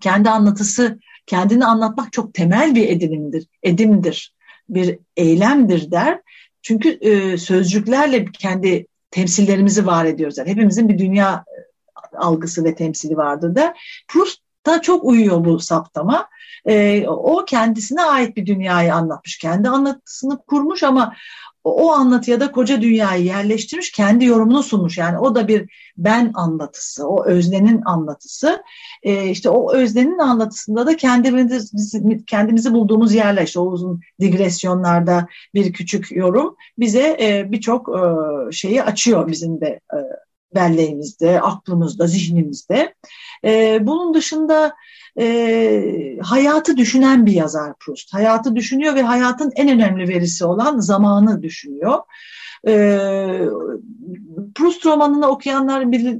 Kendi 0.00 0.30
anlatısı, 0.30 0.98
kendini 1.26 1.64
anlatmak 1.64 2.12
çok 2.12 2.34
temel 2.34 2.74
bir 2.74 2.88
edinimdir, 2.88 3.46
edimdir, 3.62 4.34
bir 4.68 4.98
eylemdir 5.16 5.90
der. 5.90 6.20
Çünkü 6.62 6.98
sözcüklerle 7.38 8.24
kendi 8.24 8.86
temsillerimizi 9.10 9.86
var 9.86 10.04
ediyoruz. 10.04 10.38
Hepimizin 10.44 10.88
bir 10.88 10.98
dünya 10.98 11.44
algısı 12.16 12.64
ve 12.64 12.74
temsili 12.74 13.16
vardır 13.16 13.54
da 13.54 13.74
Proust'a 14.08 14.82
çok 14.82 15.04
uyuyor 15.04 15.44
bu 15.44 15.60
saptama. 15.60 16.28
E, 16.66 17.06
o 17.08 17.44
kendisine 17.44 18.02
ait 18.02 18.36
bir 18.36 18.46
dünyayı 18.46 18.94
anlatmış. 18.94 19.38
Kendi 19.38 19.68
anlatısını 19.68 20.38
kurmuş 20.38 20.82
ama 20.82 21.14
o 21.64 21.92
anlatıya 21.92 22.40
da 22.40 22.52
koca 22.52 22.82
dünyayı 22.82 23.24
yerleştirmiş, 23.24 23.92
kendi 23.92 24.24
yorumunu 24.24 24.62
sunmuş. 24.62 24.98
Yani 24.98 25.18
o 25.18 25.34
da 25.34 25.48
bir 25.48 25.70
ben 25.96 26.30
anlatısı, 26.34 27.08
o 27.08 27.24
öznenin 27.24 27.82
anlatısı. 27.84 28.62
E, 29.02 29.26
işte 29.26 29.50
o 29.50 29.74
öznenin 29.74 30.18
anlatısında 30.18 30.86
da 30.86 30.96
kendimizi, 30.96 32.24
kendimizi 32.26 32.72
bulduğumuz 32.72 33.14
yerler, 33.14 33.42
işte 33.42 33.60
o 33.60 33.64
uzun 33.64 34.00
digresyonlarda 34.20 35.26
bir 35.54 35.72
küçük 35.72 36.12
yorum 36.12 36.56
bize 36.78 37.16
e, 37.20 37.52
birçok 37.52 37.88
e, 37.88 38.02
şeyi 38.52 38.82
açıyor 38.82 39.28
bizim 39.28 39.60
de 39.60 39.80
e, 39.94 39.98
belleğimizde, 40.54 41.40
aklımızda, 41.40 42.06
zihnimizde. 42.06 42.94
E, 43.44 43.78
bunun 43.86 44.14
dışında 44.14 44.74
e, 45.20 46.18
hayatı 46.22 46.76
düşünen 46.76 47.26
bir 47.26 47.32
yazar 47.32 47.74
Proust. 47.80 48.14
Hayatı 48.14 48.56
düşünüyor 48.56 48.94
ve 48.94 49.02
hayatın 49.02 49.52
en 49.56 49.68
önemli 49.68 50.08
verisi 50.08 50.44
olan 50.44 50.78
zamanı 50.78 51.42
düşünüyor. 51.42 51.98
E, 52.66 52.72
Proust 54.54 54.86
romanını 54.86 55.28
okuyanlar 55.28 55.92
bir, 55.92 56.18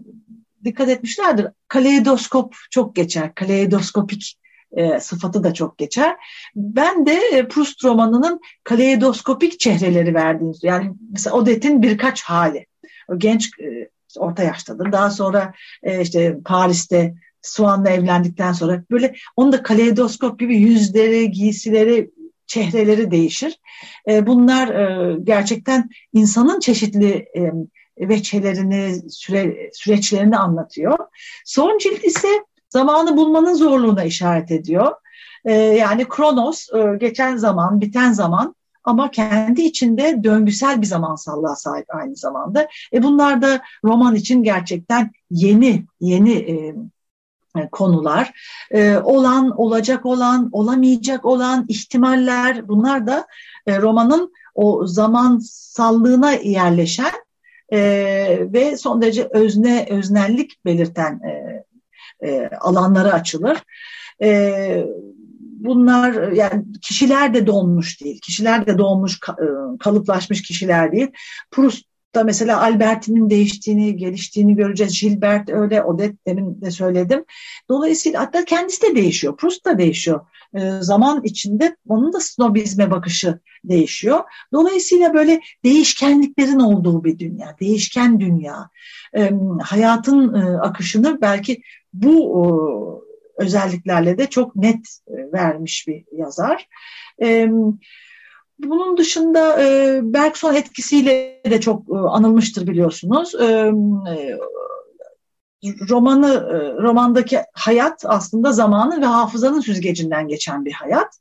dikkat 0.64 0.88
etmişlerdir. 0.88 1.46
Kaleidoskop 1.68 2.54
çok 2.70 2.96
geçer. 2.96 3.34
Kaleidoskopik 3.34 4.38
e, 4.72 5.00
sıfatı 5.00 5.44
da 5.44 5.54
çok 5.54 5.78
geçer. 5.78 6.16
Ben 6.56 7.06
de 7.06 7.12
e, 7.12 7.48
Proust 7.48 7.84
romanının 7.84 8.40
kaleidoskopik 8.64 9.60
çehreleri 9.60 10.14
verdiğini, 10.14 10.54
yani 10.62 10.92
mesela 11.10 11.36
Odette'in 11.36 11.82
birkaç 11.82 12.22
hali. 12.22 12.66
O 13.08 13.18
genç 13.18 13.50
e, 13.60 13.88
orta 14.16 14.42
yaştadır. 14.42 14.92
Daha 14.92 15.10
sonra 15.10 15.54
e, 15.82 16.00
işte 16.00 16.38
Paris'te 16.44 17.14
Suan'la 17.42 17.90
evlendikten 17.90 18.52
sonra 18.52 18.84
böyle 18.90 19.14
onun 19.36 19.52
da 19.52 19.62
kaleidoskop 19.62 20.38
gibi 20.40 20.56
yüzleri, 20.56 21.30
giysileri, 21.30 22.10
çehreleri 22.46 23.10
değişir. 23.10 23.60
E, 24.08 24.26
bunlar 24.26 24.68
e, 24.68 25.16
gerçekten 25.22 25.90
insanın 26.12 26.60
çeşitli 26.60 27.26
e, 27.36 27.52
veçelerini, 28.08 29.10
süre, 29.10 29.70
süreçlerini 29.72 30.36
anlatıyor. 30.36 30.98
Son 31.44 31.78
cilt 31.78 32.04
ise 32.04 32.28
zamanı 32.68 33.16
bulmanın 33.16 33.54
zorluğuna 33.54 34.04
işaret 34.04 34.50
ediyor. 34.50 34.92
E, 35.44 35.52
yani 35.52 36.08
Kronos, 36.08 36.68
e, 36.74 36.96
geçen 37.00 37.36
zaman, 37.36 37.80
biten 37.80 38.12
zaman 38.12 38.54
ama 38.84 39.10
kendi 39.10 39.62
içinde 39.62 40.24
döngüsel 40.24 40.82
bir 40.82 40.86
zamansallığa 40.86 41.56
sahip 41.56 41.94
aynı 41.94 42.16
zamanda. 42.16 42.68
E 42.92 43.02
bunlar 43.02 43.42
da 43.42 43.60
roman 43.84 44.14
için 44.14 44.42
gerçekten 44.42 45.10
yeni 45.30 45.84
yeni 46.00 46.32
e, 46.32 46.74
e, 47.56 47.68
konular. 47.72 48.32
E, 48.70 48.96
olan, 48.96 49.60
olacak 49.60 50.06
olan, 50.06 50.48
olamayacak 50.52 51.24
olan 51.24 51.64
ihtimaller 51.68 52.68
bunlar 52.68 53.06
da 53.06 53.26
e, 53.66 53.78
romanın 53.78 54.32
o 54.54 54.86
zamansallığına 54.86 56.32
yerleşen 56.32 57.12
e, 57.72 57.78
ve 58.52 58.76
son 58.76 59.02
derece 59.02 59.28
özne 59.30 59.86
öznellik 59.90 60.64
belirten 60.64 61.20
e, 61.24 61.64
e, 62.28 62.48
alanlara 62.48 63.12
açılır. 63.12 63.58
E, 64.22 64.86
bunlar 65.64 66.32
yani 66.32 66.64
kişiler 66.82 67.34
de 67.34 67.46
donmuş 67.46 68.00
değil. 68.00 68.20
Kişiler 68.20 68.66
de 68.66 68.78
donmuş, 68.78 69.20
e, 69.28 69.46
kalıplaşmış 69.78 70.42
kişiler 70.42 70.92
değil. 70.92 71.08
Proust'ta 71.50 72.24
mesela 72.24 72.60
Alberti'nin 72.60 73.30
değiştiğini, 73.30 73.96
geliştiğini 73.96 74.56
göreceğiz. 74.56 75.00
Gilbert 75.00 75.50
öyle, 75.50 75.82
Odette 75.82 76.18
demin 76.26 76.60
de 76.60 76.70
söyledim. 76.70 77.24
Dolayısıyla 77.68 78.20
hatta 78.20 78.44
kendisi 78.44 78.82
de 78.82 78.96
değişiyor. 78.96 79.36
Proust 79.36 79.64
da 79.64 79.78
değişiyor. 79.78 80.20
E, 80.54 80.70
zaman 80.80 81.20
içinde 81.24 81.76
onun 81.88 82.12
da 82.12 82.20
snobizme 82.20 82.90
bakışı 82.90 83.38
değişiyor. 83.64 84.20
Dolayısıyla 84.52 85.14
böyle 85.14 85.40
değişkenliklerin 85.64 86.60
olduğu 86.60 87.04
bir 87.04 87.18
dünya, 87.18 87.56
değişken 87.60 88.20
dünya. 88.20 88.70
E, 89.16 89.30
hayatın 89.62 90.34
e, 90.34 90.58
akışını 90.58 91.20
belki 91.20 91.62
bu 91.92 92.16
e, 92.36 93.09
özelliklerle 93.40 94.18
de 94.18 94.26
çok 94.26 94.56
net 94.56 94.86
e, 95.08 95.32
vermiş 95.32 95.88
bir 95.88 96.04
yazar. 96.12 96.68
Bunun 98.58 98.96
dışında 98.96 99.62
e, 99.62 100.00
Bergson 100.02 100.54
etkisiyle 100.54 101.40
de 101.50 101.60
çok 101.60 101.90
e, 101.90 101.94
anılmıştır 101.94 102.66
biliyorsunuz. 102.66 103.34
Romanı, 105.88 106.46
romandaki 106.82 107.38
hayat 107.52 108.04
aslında 108.06 108.52
zamanı 108.52 109.00
ve 109.00 109.06
hafızanın 109.06 109.60
süzgecinden 109.60 110.28
geçen 110.28 110.64
bir 110.64 110.72
hayat. 110.72 111.18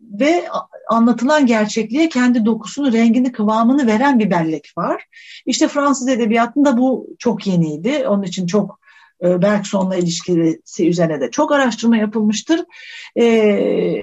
ve 0.00 0.44
anlatılan 0.88 1.46
gerçekliğe 1.46 2.08
kendi 2.08 2.44
dokusunu, 2.44 2.92
rengini, 2.92 3.32
kıvamını 3.32 3.86
veren 3.86 4.18
bir 4.18 4.30
bellek 4.30 4.72
var. 4.76 5.06
İşte 5.46 5.68
Fransız 5.68 6.08
edebiyatında 6.08 6.78
bu 6.78 7.06
çok 7.18 7.46
yeniydi. 7.46 8.08
Onun 8.08 8.22
için 8.22 8.46
çok 8.46 8.70
e, 8.70 8.89
Bergson'la 9.22 9.96
ilişkisi 9.96 10.88
üzerine 10.88 11.20
de 11.20 11.30
çok 11.30 11.52
araştırma 11.52 11.96
yapılmıştır. 11.96 12.60
E, 13.18 14.02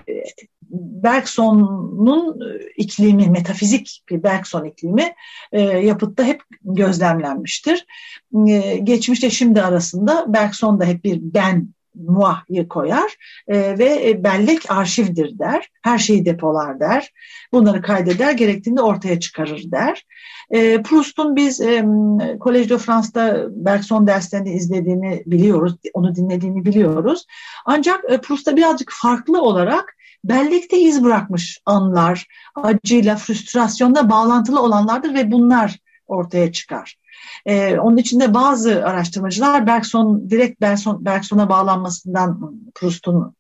Bergson'un 0.72 2.40
iklimi, 2.78 3.30
metafizik 3.30 4.04
bir 4.10 4.24
Bergson 4.24 4.66
iklimi 4.66 5.14
e, 5.52 5.62
yapıtta 5.62 6.24
hep 6.24 6.42
gözlemlenmiştir. 6.64 7.86
E, 8.48 8.78
geçmişte 8.78 9.30
şimdi 9.30 9.62
arasında 9.62 10.26
Bergson 10.34 10.80
da 10.80 10.86
hep 10.86 11.04
bir 11.04 11.20
ben 11.22 11.74
muah'yı 12.08 12.68
koyar 12.68 13.16
e, 13.48 13.80
ve 13.80 14.24
bellek 14.24 14.72
arşivdir 14.72 15.40
der. 15.40 15.70
Her 15.82 15.98
şeyi 15.98 16.26
depolar 16.26 16.80
der. 16.80 17.14
Bunları 17.54 17.82
kaydeder, 17.82 18.32
gerektiğinde 18.32 18.82
ortaya 18.82 19.20
çıkarır 19.20 19.64
der. 19.72 20.06
E, 20.50 20.82
Proust'un 20.82 21.36
biz 21.36 21.62
e, 21.62 21.86
Collège 22.40 22.70
de 22.70 22.78
France'da 22.78 23.48
Bergson 23.52 24.08
derslerini 24.08 24.52
izlediğini 24.52 25.24
biliyoruz, 25.26 25.76
onu 25.94 26.16
dinlediğini 26.16 26.66
biliyoruz. 26.66 27.26
Ancak 27.66 28.12
e, 28.12 28.18
Proust'ta 28.22 28.56
birazcık 28.56 28.92
farklı 28.94 29.42
olarak 29.42 29.98
bellekte 30.24 30.80
iz 30.80 31.04
bırakmış 31.04 31.62
anlar, 31.66 32.28
acıyla, 32.56 33.16
frustrasyonla 33.16 34.10
bağlantılı 34.10 34.62
olanlardır 34.62 35.14
ve 35.14 35.32
bunlar 35.32 35.80
ortaya 36.08 36.52
çıkar. 36.52 36.98
Ee, 37.46 37.78
onun 37.80 37.98
içinde 37.98 38.34
bazı 38.34 38.86
araştırmacılar 38.86 39.68
Bergson 39.68 40.30
direkt 40.30 40.62
Bergson, 40.62 41.06
Bergson'a 41.06 41.50
bağlanmasından 41.50 42.54
Proust'un 42.76 43.36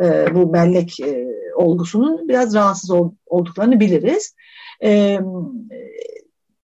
e, 0.00 0.34
bu 0.34 0.52
bellek 0.52 1.00
e, 1.00 1.26
olgusunun 1.54 2.28
biraz 2.28 2.54
rahatsız 2.54 2.90
ol, 2.90 3.12
olduklarını 3.26 3.80
biliriz. 3.80 4.34
E, 4.84 5.20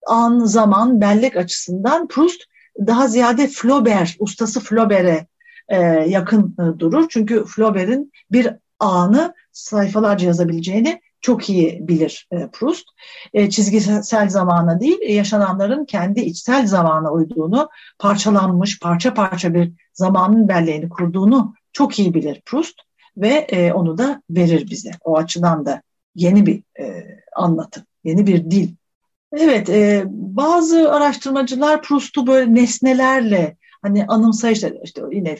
an, 0.07 0.39
zaman, 0.39 1.01
bellek 1.01 1.37
açısından 1.37 2.07
Proust 2.07 2.41
daha 2.87 3.07
ziyade 3.07 3.47
Flaubert, 3.47 4.15
ustası 4.19 4.59
Flaubert'e 4.59 5.27
e, 5.67 5.77
yakın 6.07 6.55
e, 6.59 6.79
durur. 6.79 7.05
Çünkü 7.09 7.45
Flaubert'in 7.45 8.11
bir 8.31 8.49
anı 8.79 9.33
sayfalarca 9.51 10.27
yazabileceğini 10.27 11.01
çok 11.21 11.49
iyi 11.49 11.87
bilir 11.87 12.27
e, 12.31 12.47
Proust. 12.47 12.85
E, 13.33 13.49
çizgisel 13.49 14.29
zamana 14.29 14.79
değil, 14.79 14.97
e, 15.01 15.13
yaşananların 15.13 15.85
kendi 15.85 16.19
içsel 16.19 16.67
zamana 16.67 17.11
uyduğunu, 17.11 17.69
parçalanmış, 17.99 18.79
parça 18.79 19.13
parça 19.13 19.53
bir 19.53 19.71
zamanın 19.93 20.47
belleğini 20.47 20.89
kurduğunu 20.89 21.53
çok 21.73 21.99
iyi 21.99 22.13
bilir 22.13 22.41
Proust 22.45 22.75
ve 23.17 23.73
onu 23.73 23.97
da 23.97 24.21
verir 24.29 24.69
bize. 24.69 24.91
O 25.03 25.17
açıdan 25.17 25.65
da 25.65 25.81
yeni 26.15 26.45
bir 26.45 26.63
anlatım, 27.35 27.83
yeni 28.03 28.27
bir 28.27 28.51
dil. 28.51 28.69
Evet, 29.33 29.69
bazı 30.11 30.91
araştırmacılar 30.91 31.81
Proust'u 31.81 32.27
böyle 32.27 32.53
nesnelerle, 32.53 33.57
hani 33.81 34.05
anımsayışlar, 34.05 34.73
işte 34.83 35.01
yine 35.11 35.37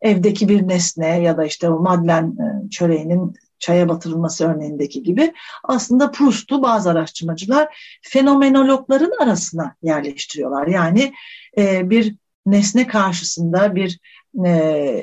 evdeki 0.00 0.48
bir 0.48 0.68
nesne 0.68 1.20
ya 1.20 1.36
da 1.36 1.44
işte 1.44 1.70
o 1.70 1.80
Madeleine 1.80 2.28
e, 2.28 2.70
çöreğinin 2.70 3.34
çaya 3.58 3.88
batırılması 3.88 4.48
örneğindeki 4.48 5.02
gibi 5.02 5.32
aslında 5.64 6.10
Proust'u 6.10 6.62
bazı 6.62 6.90
araştırmacılar 6.90 7.98
fenomenologların 8.02 9.22
arasına 9.22 9.76
yerleştiriyorlar. 9.82 10.66
Yani 10.66 11.12
e, 11.58 11.90
bir 11.90 12.16
nesne 12.46 12.86
karşısında 12.86 13.74
bir 13.74 13.98
e, 14.46 14.50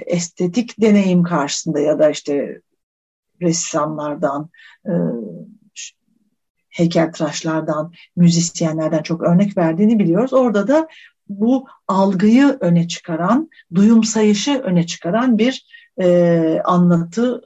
estetik 0.06 0.82
deneyim 0.82 1.24
karşısında 1.24 1.80
ya 1.80 2.00
da 2.00 2.10
işte 2.10 2.62
ressamlardan, 3.42 4.50
e, 4.86 4.92
heykeltıraşlardan, 6.70 7.94
müzisyenlerden 8.16 9.04
çok 9.04 9.22
örnek 9.22 9.58
verdiğini 9.58 10.00
biliyoruz. 10.00 10.34
Orada 10.34 10.68
da 10.68 10.88
bu 11.30 11.68
algıyı 11.88 12.58
öne 12.60 12.88
çıkaran, 12.88 13.50
duyumsayışı 13.76 14.60
öne 14.60 14.86
çıkaran 14.86 15.38
bir 15.38 15.66
e, 16.02 16.62
anlatı 16.66 17.42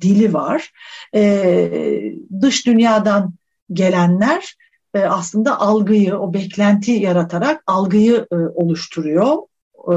dili 0.00 0.32
var. 0.32 0.72
E, 1.14 2.12
dış 2.40 2.66
dünyadan 2.66 3.34
gelenler 3.72 4.56
e, 4.94 5.00
aslında 5.00 5.60
algıyı, 5.60 6.16
o 6.16 6.34
beklenti 6.34 6.92
yaratarak 6.92 7.62
algıyı 7.66 8.26
e, 8.32 8.36
oluşturuyor 8.36 9.36
e, 9.76 9.94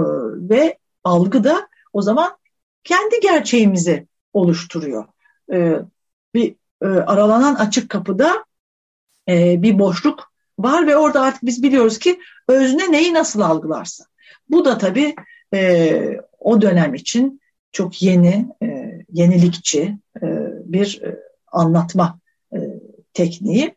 ve 0.49 0.77
algı 1.03 1.43
da 1.43 1.67
o 1.93 2.01
zaman 2.01 2.37
kendi 2.83 3.19
gerçeğimizi 3.19 4.07
oluşturuyor. 4.33 5.05
E, 5.53 5.75
bir 6.33 6.55
e, 6.81 6.85
aralanan 6.85 7.55
açık 7.55 7.89
kapıda 7.89 8.45
e, 9.29 9.61
bir 9.61 9.79
boşluk 9.79 10.31
var 10.59 10.87
ve 10.87 10.97
orada 10.97 11.21
artık 11.21 11.45
biz 11.45 11.63
biliyoruz 11.63 11.99
ki 11.99 12.19
özne 12.47 12.91
neyi 12.91 13.13
nasıl 13.13 13.41
algılarsa. 13.41 14.05
Bu 14.49 14.65
da 14.65 14.77
tabii 14.77 15.15
e, 15.53 16.21
o 16.39 16.61
dönem 16.61 16.93
için 16.93 17.40
çok 17.71 18.01
yeni, 18.01 18.47
e, 18.63 18.99
yenilikçi 19.11 19.97
e, 20.21 20.27
bir 20.65 21.01
e, 21.03 21.19
anlatma 21.51 22.19
e, 22.53 22.57
tekniği. 23.13 23.75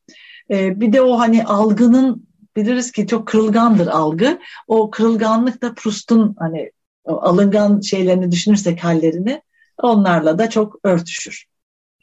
E, 0.51 0.81
bir 0.81 0.93
de 0.93 1.03
o 1.03 1.19
hani 1.19 1.45
algının 1.45 2.27
biliriz 2.57 2.93
ki 2.93 3.07
çok 3.07 3.29
kırılgandır 3.29 3.87
algı. 3.87 4.39
O 4.69 4.91
kırılganlık 4.91 5.63
da 5.63 5.75
Proust'un 5.75 6.37
hani 6.39 6.71
alıngan 7.05 7.81
şeylerini 7.81 8.33
düşünürsek 8.33 8.85
hallerini 8.85 9.43
onlarla 9.83 10.39
da 10.39 10.51
çok 10.51 10.79
örtüşür. 10.85 11.45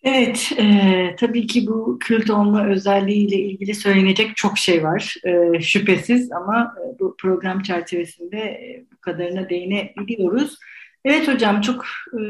Evet, 0.04 0.52
e, 0.58 1.16
tabii 1.20 1.48
ki 1.48 1.68
bu 1.68 2.00
kült 2.00 2.30
olma 2.30 2.68
özelliğiyle 2.68 3.36
ilgili 3.36 3.76
söylenecek 3.76 4.36
çok 4.36 4.58
şey 4.58 4.84
var 4.84 5.16
e, 5.24 5.62
şüphesiz 5.62 6.32
ama 6.32 6.76
e, 6.78 7.00
bu 7.00 7.16
program 7.20 7.62
çerçevesinde 7.62 8.38
e, 8.38 8.86
bu 8.92 9.02
kadarına 9.02 9.50
değinebiliyoruz. 9.50 10.58
Evet 11.06 11.28
hocam, 11.28 11.62
çok 11.62 11.86
e, 12.14 12.22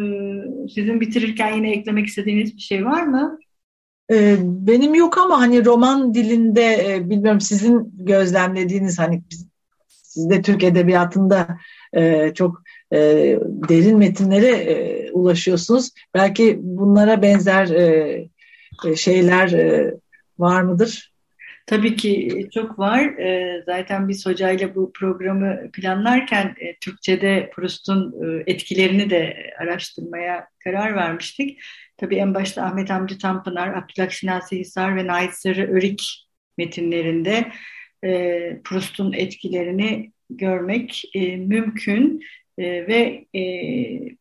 sizin 0.73 1.01
bitirirken 1.01 1.53
yine 1.53 1.71
eklemek 1.71 2.07
istediğiniz 2.07 2.55
bir 2.55 2.61
şey 2.61 2.85
var 2.85 3.03
mı? 3.03 3.39
E, 4.11 4.37
benim 4.41 4.95
yok 4.95 5.17
ama 5.17 5.41
hani 5.41 5.65
roman 5.65 6.13
dilinde 6.13 6.93
e, 6.93 7.09
bilmiyorum 7.09 7.41
sizin 7.41 7.93
gözlemlediğiniz 7.93 8.99
hani 8.99 9.23
siz 9.87 10.29
de 10.29 10.41
Türk 10.41 10.63
Edebiyatı'nda 10.63 11.47
e, 11.93 12.33
çok 12.33 12.61
derin 13.69 13.97
metinlere 13.97 15.11
ulaşıyorsunuz. 15.11 15.91
Belki 16.13 16.59
bunlara 16.61 17.21
benzer 17.21 17.67
şeyler 18.95 19.53
var 20.39 20.61
mıdır? 20.61 21.10
Tabii 21.71 21.95
ki 21.95 22.47
çok 22.53 22.79
var. 22.79 22.99
E, 22.99 23.63
zaten 23.65 24.09
biz 24.09 24.25
hocayla 24.25 24.75
bu 24.75 24.91
programı 24.93 25.71
planlarken 25.73 26.55
e, 26.59 26.75
Türkçe'de 26.79 27.51
Proust'un 27.55 28.13
e, 28.23 28.51
etkilerini 28.51 29.09
de 29.09 29.51
araştırmaya 29.59 30.47
karar 30.59 30.95
vermiştik. 30.95 31.59
Tabii 31.97 32.15
en 32.15 32.33
başta 32.33 32.63
Ahmet 32.63 32.89
Hamdi 32.89 33.17
Tanpınar, 33.17 33.73
Abdülhak 33.73 34.11
Şinasi 34.11 34.59
Hisar 34.59 34.95
ve 34.95 35.07
Nait 35.07 35.33
Sarı 35.33 35.71
Örik 35.71 36.27
metinlerinde 36.57 37.51
Proust'un 38.63 39.13
etkilerini 39.13 40.11
görmek 40.29 41.03
mümkün. 41.37 42.21
E, 42.57 42.87
ve 42.87 43.25
e, 43.35 43.41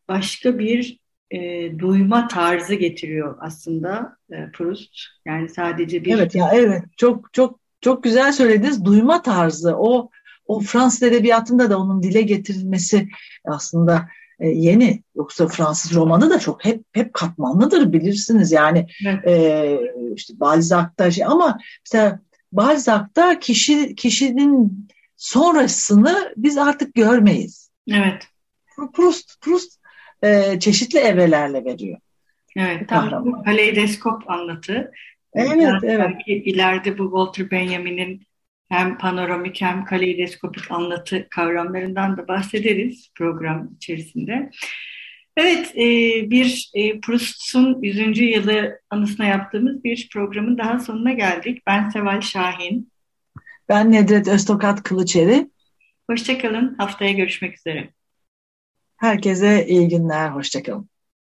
başka 0.07 0.59
bir 0.59 0.99
e, 1.31 1.71
duyma 1.79 2.27
tarzı 2.27 2.75
getiriyor 2.75 3.37
aslında 3.39 4.17
e, 4.31 4.51
Proust. 4.51 4.91
Yani 5.25 5.49
sadece 5.49 6.05
bir... 6.05 6.15
Evet 6.15 6.35
ya 6.35 6.51
evet 6.53 6.83
çok 6.97 7.33
çok 7.33 7.59
çok 7.81 8.03
güzel 8.03 8.31
söylediniz. 8.31 8.85
Duyma 8.85 9.21
tarzı 9.21 9.75
o 9.77 10.09
o 10.45 10.59
Fransız 10.59 11.03
edebiyatında 11.03 11.69
da 11.69 11.79
onun 11.79 12.03
dile 12.03 12.21
getirilmesi 12.21 13.09
aslında 13.45 14.07
e, 14.39 14.47
yeni. 14.47 15.03
Yoksa 15.15 15.47
Fransız 15.47 15.95
romanı 15.95 16.29
da 16.29 16.39
çok 16.39 16.65
hep 16.65 16.83
hep 16.91 17.13
katmanlıdır 17.13 17.93
bilirsiniz. 17.93 18.51
Yani 18.51 18.87
evet. 19.05 19.27
e, 19.27 19.79
işte 20.15 20.39
Balzac'ta 20.39 21.11
şey 21.11 21.25
ama 21.25 21.57
mesela 21.85 22.19
Balzac'ta 22.51 23.39
kişi 23.39 23.95
kişinin 23.95 24.87
sonrasını 25.17 26.33
biz 26.37 26.57
artık 26.57 26.93
görmeyiz. 26.93 27.71
Evet. 27.87 28.23
Proust, 28.93 29.41
Proust 29.41 29.80
e, 30.23 30.59
çeşitli 30.59 30.99
evrelerle 30.99 31.65
veriyor. 31.65 31.97
Evet, 32.57 32.89
tam 32.89 33.43
kaleidoskop 33.43 34.29
anlatı. 34.29 34.91
Evet, 35.33 35.49
yani 35.49 35.79
evet. 35.83 35.99
Belki 35.99 36.33
ileride 36.33 36.97
bu 36.97 37.03
Walter 37.03 37.51
Benjamin'in 37.51 38.27
hem 38.69 38.97
panoramik 38.97 39.61
hem 39.61 39.85
kaleidoskopik 39.85 40.71
anlatı 40.71 41.27
kavramlarından 41.29 42.17
da 42.17 42.27
bahsederiz 42.27 43.11
program 43.15 43.69
içerisinde. 43.75 44.49
Evet, 45.37 45.71
e, 45.75 45.85
bir 46.29 46.71
e, 46.73 46.99
Proust'un 46.99 47.81
100. 47.81 48.19
yılı 48.19 48.79
anısına 48.89 49.25
yaptığımız 49.25 49.83
bir 49.83 50.09
programın 50.13 50.57
daha 50.57 50.79
sonuna 50.79 51.13
geldik. 51.13 51.61
Ben 51.67 51.89
Seval 51.89 52.21
Şahin. 52.21 52.91
Ben 53.69 53.91
Nedret 53.91 54.27
Öztokat 54.27 54.83
Kılıçeri. 54.83 55.49
Hoşçakalın, 56.09 56.75
haftaya 56.77 57.11
görüşmek 57.11 57.57
üzere. 57.57 57.89
Herkese 59.01 59.65
iyi 59.67 59.87
günler, 59.87 60.29
hoşçakalın. 60.29 60.89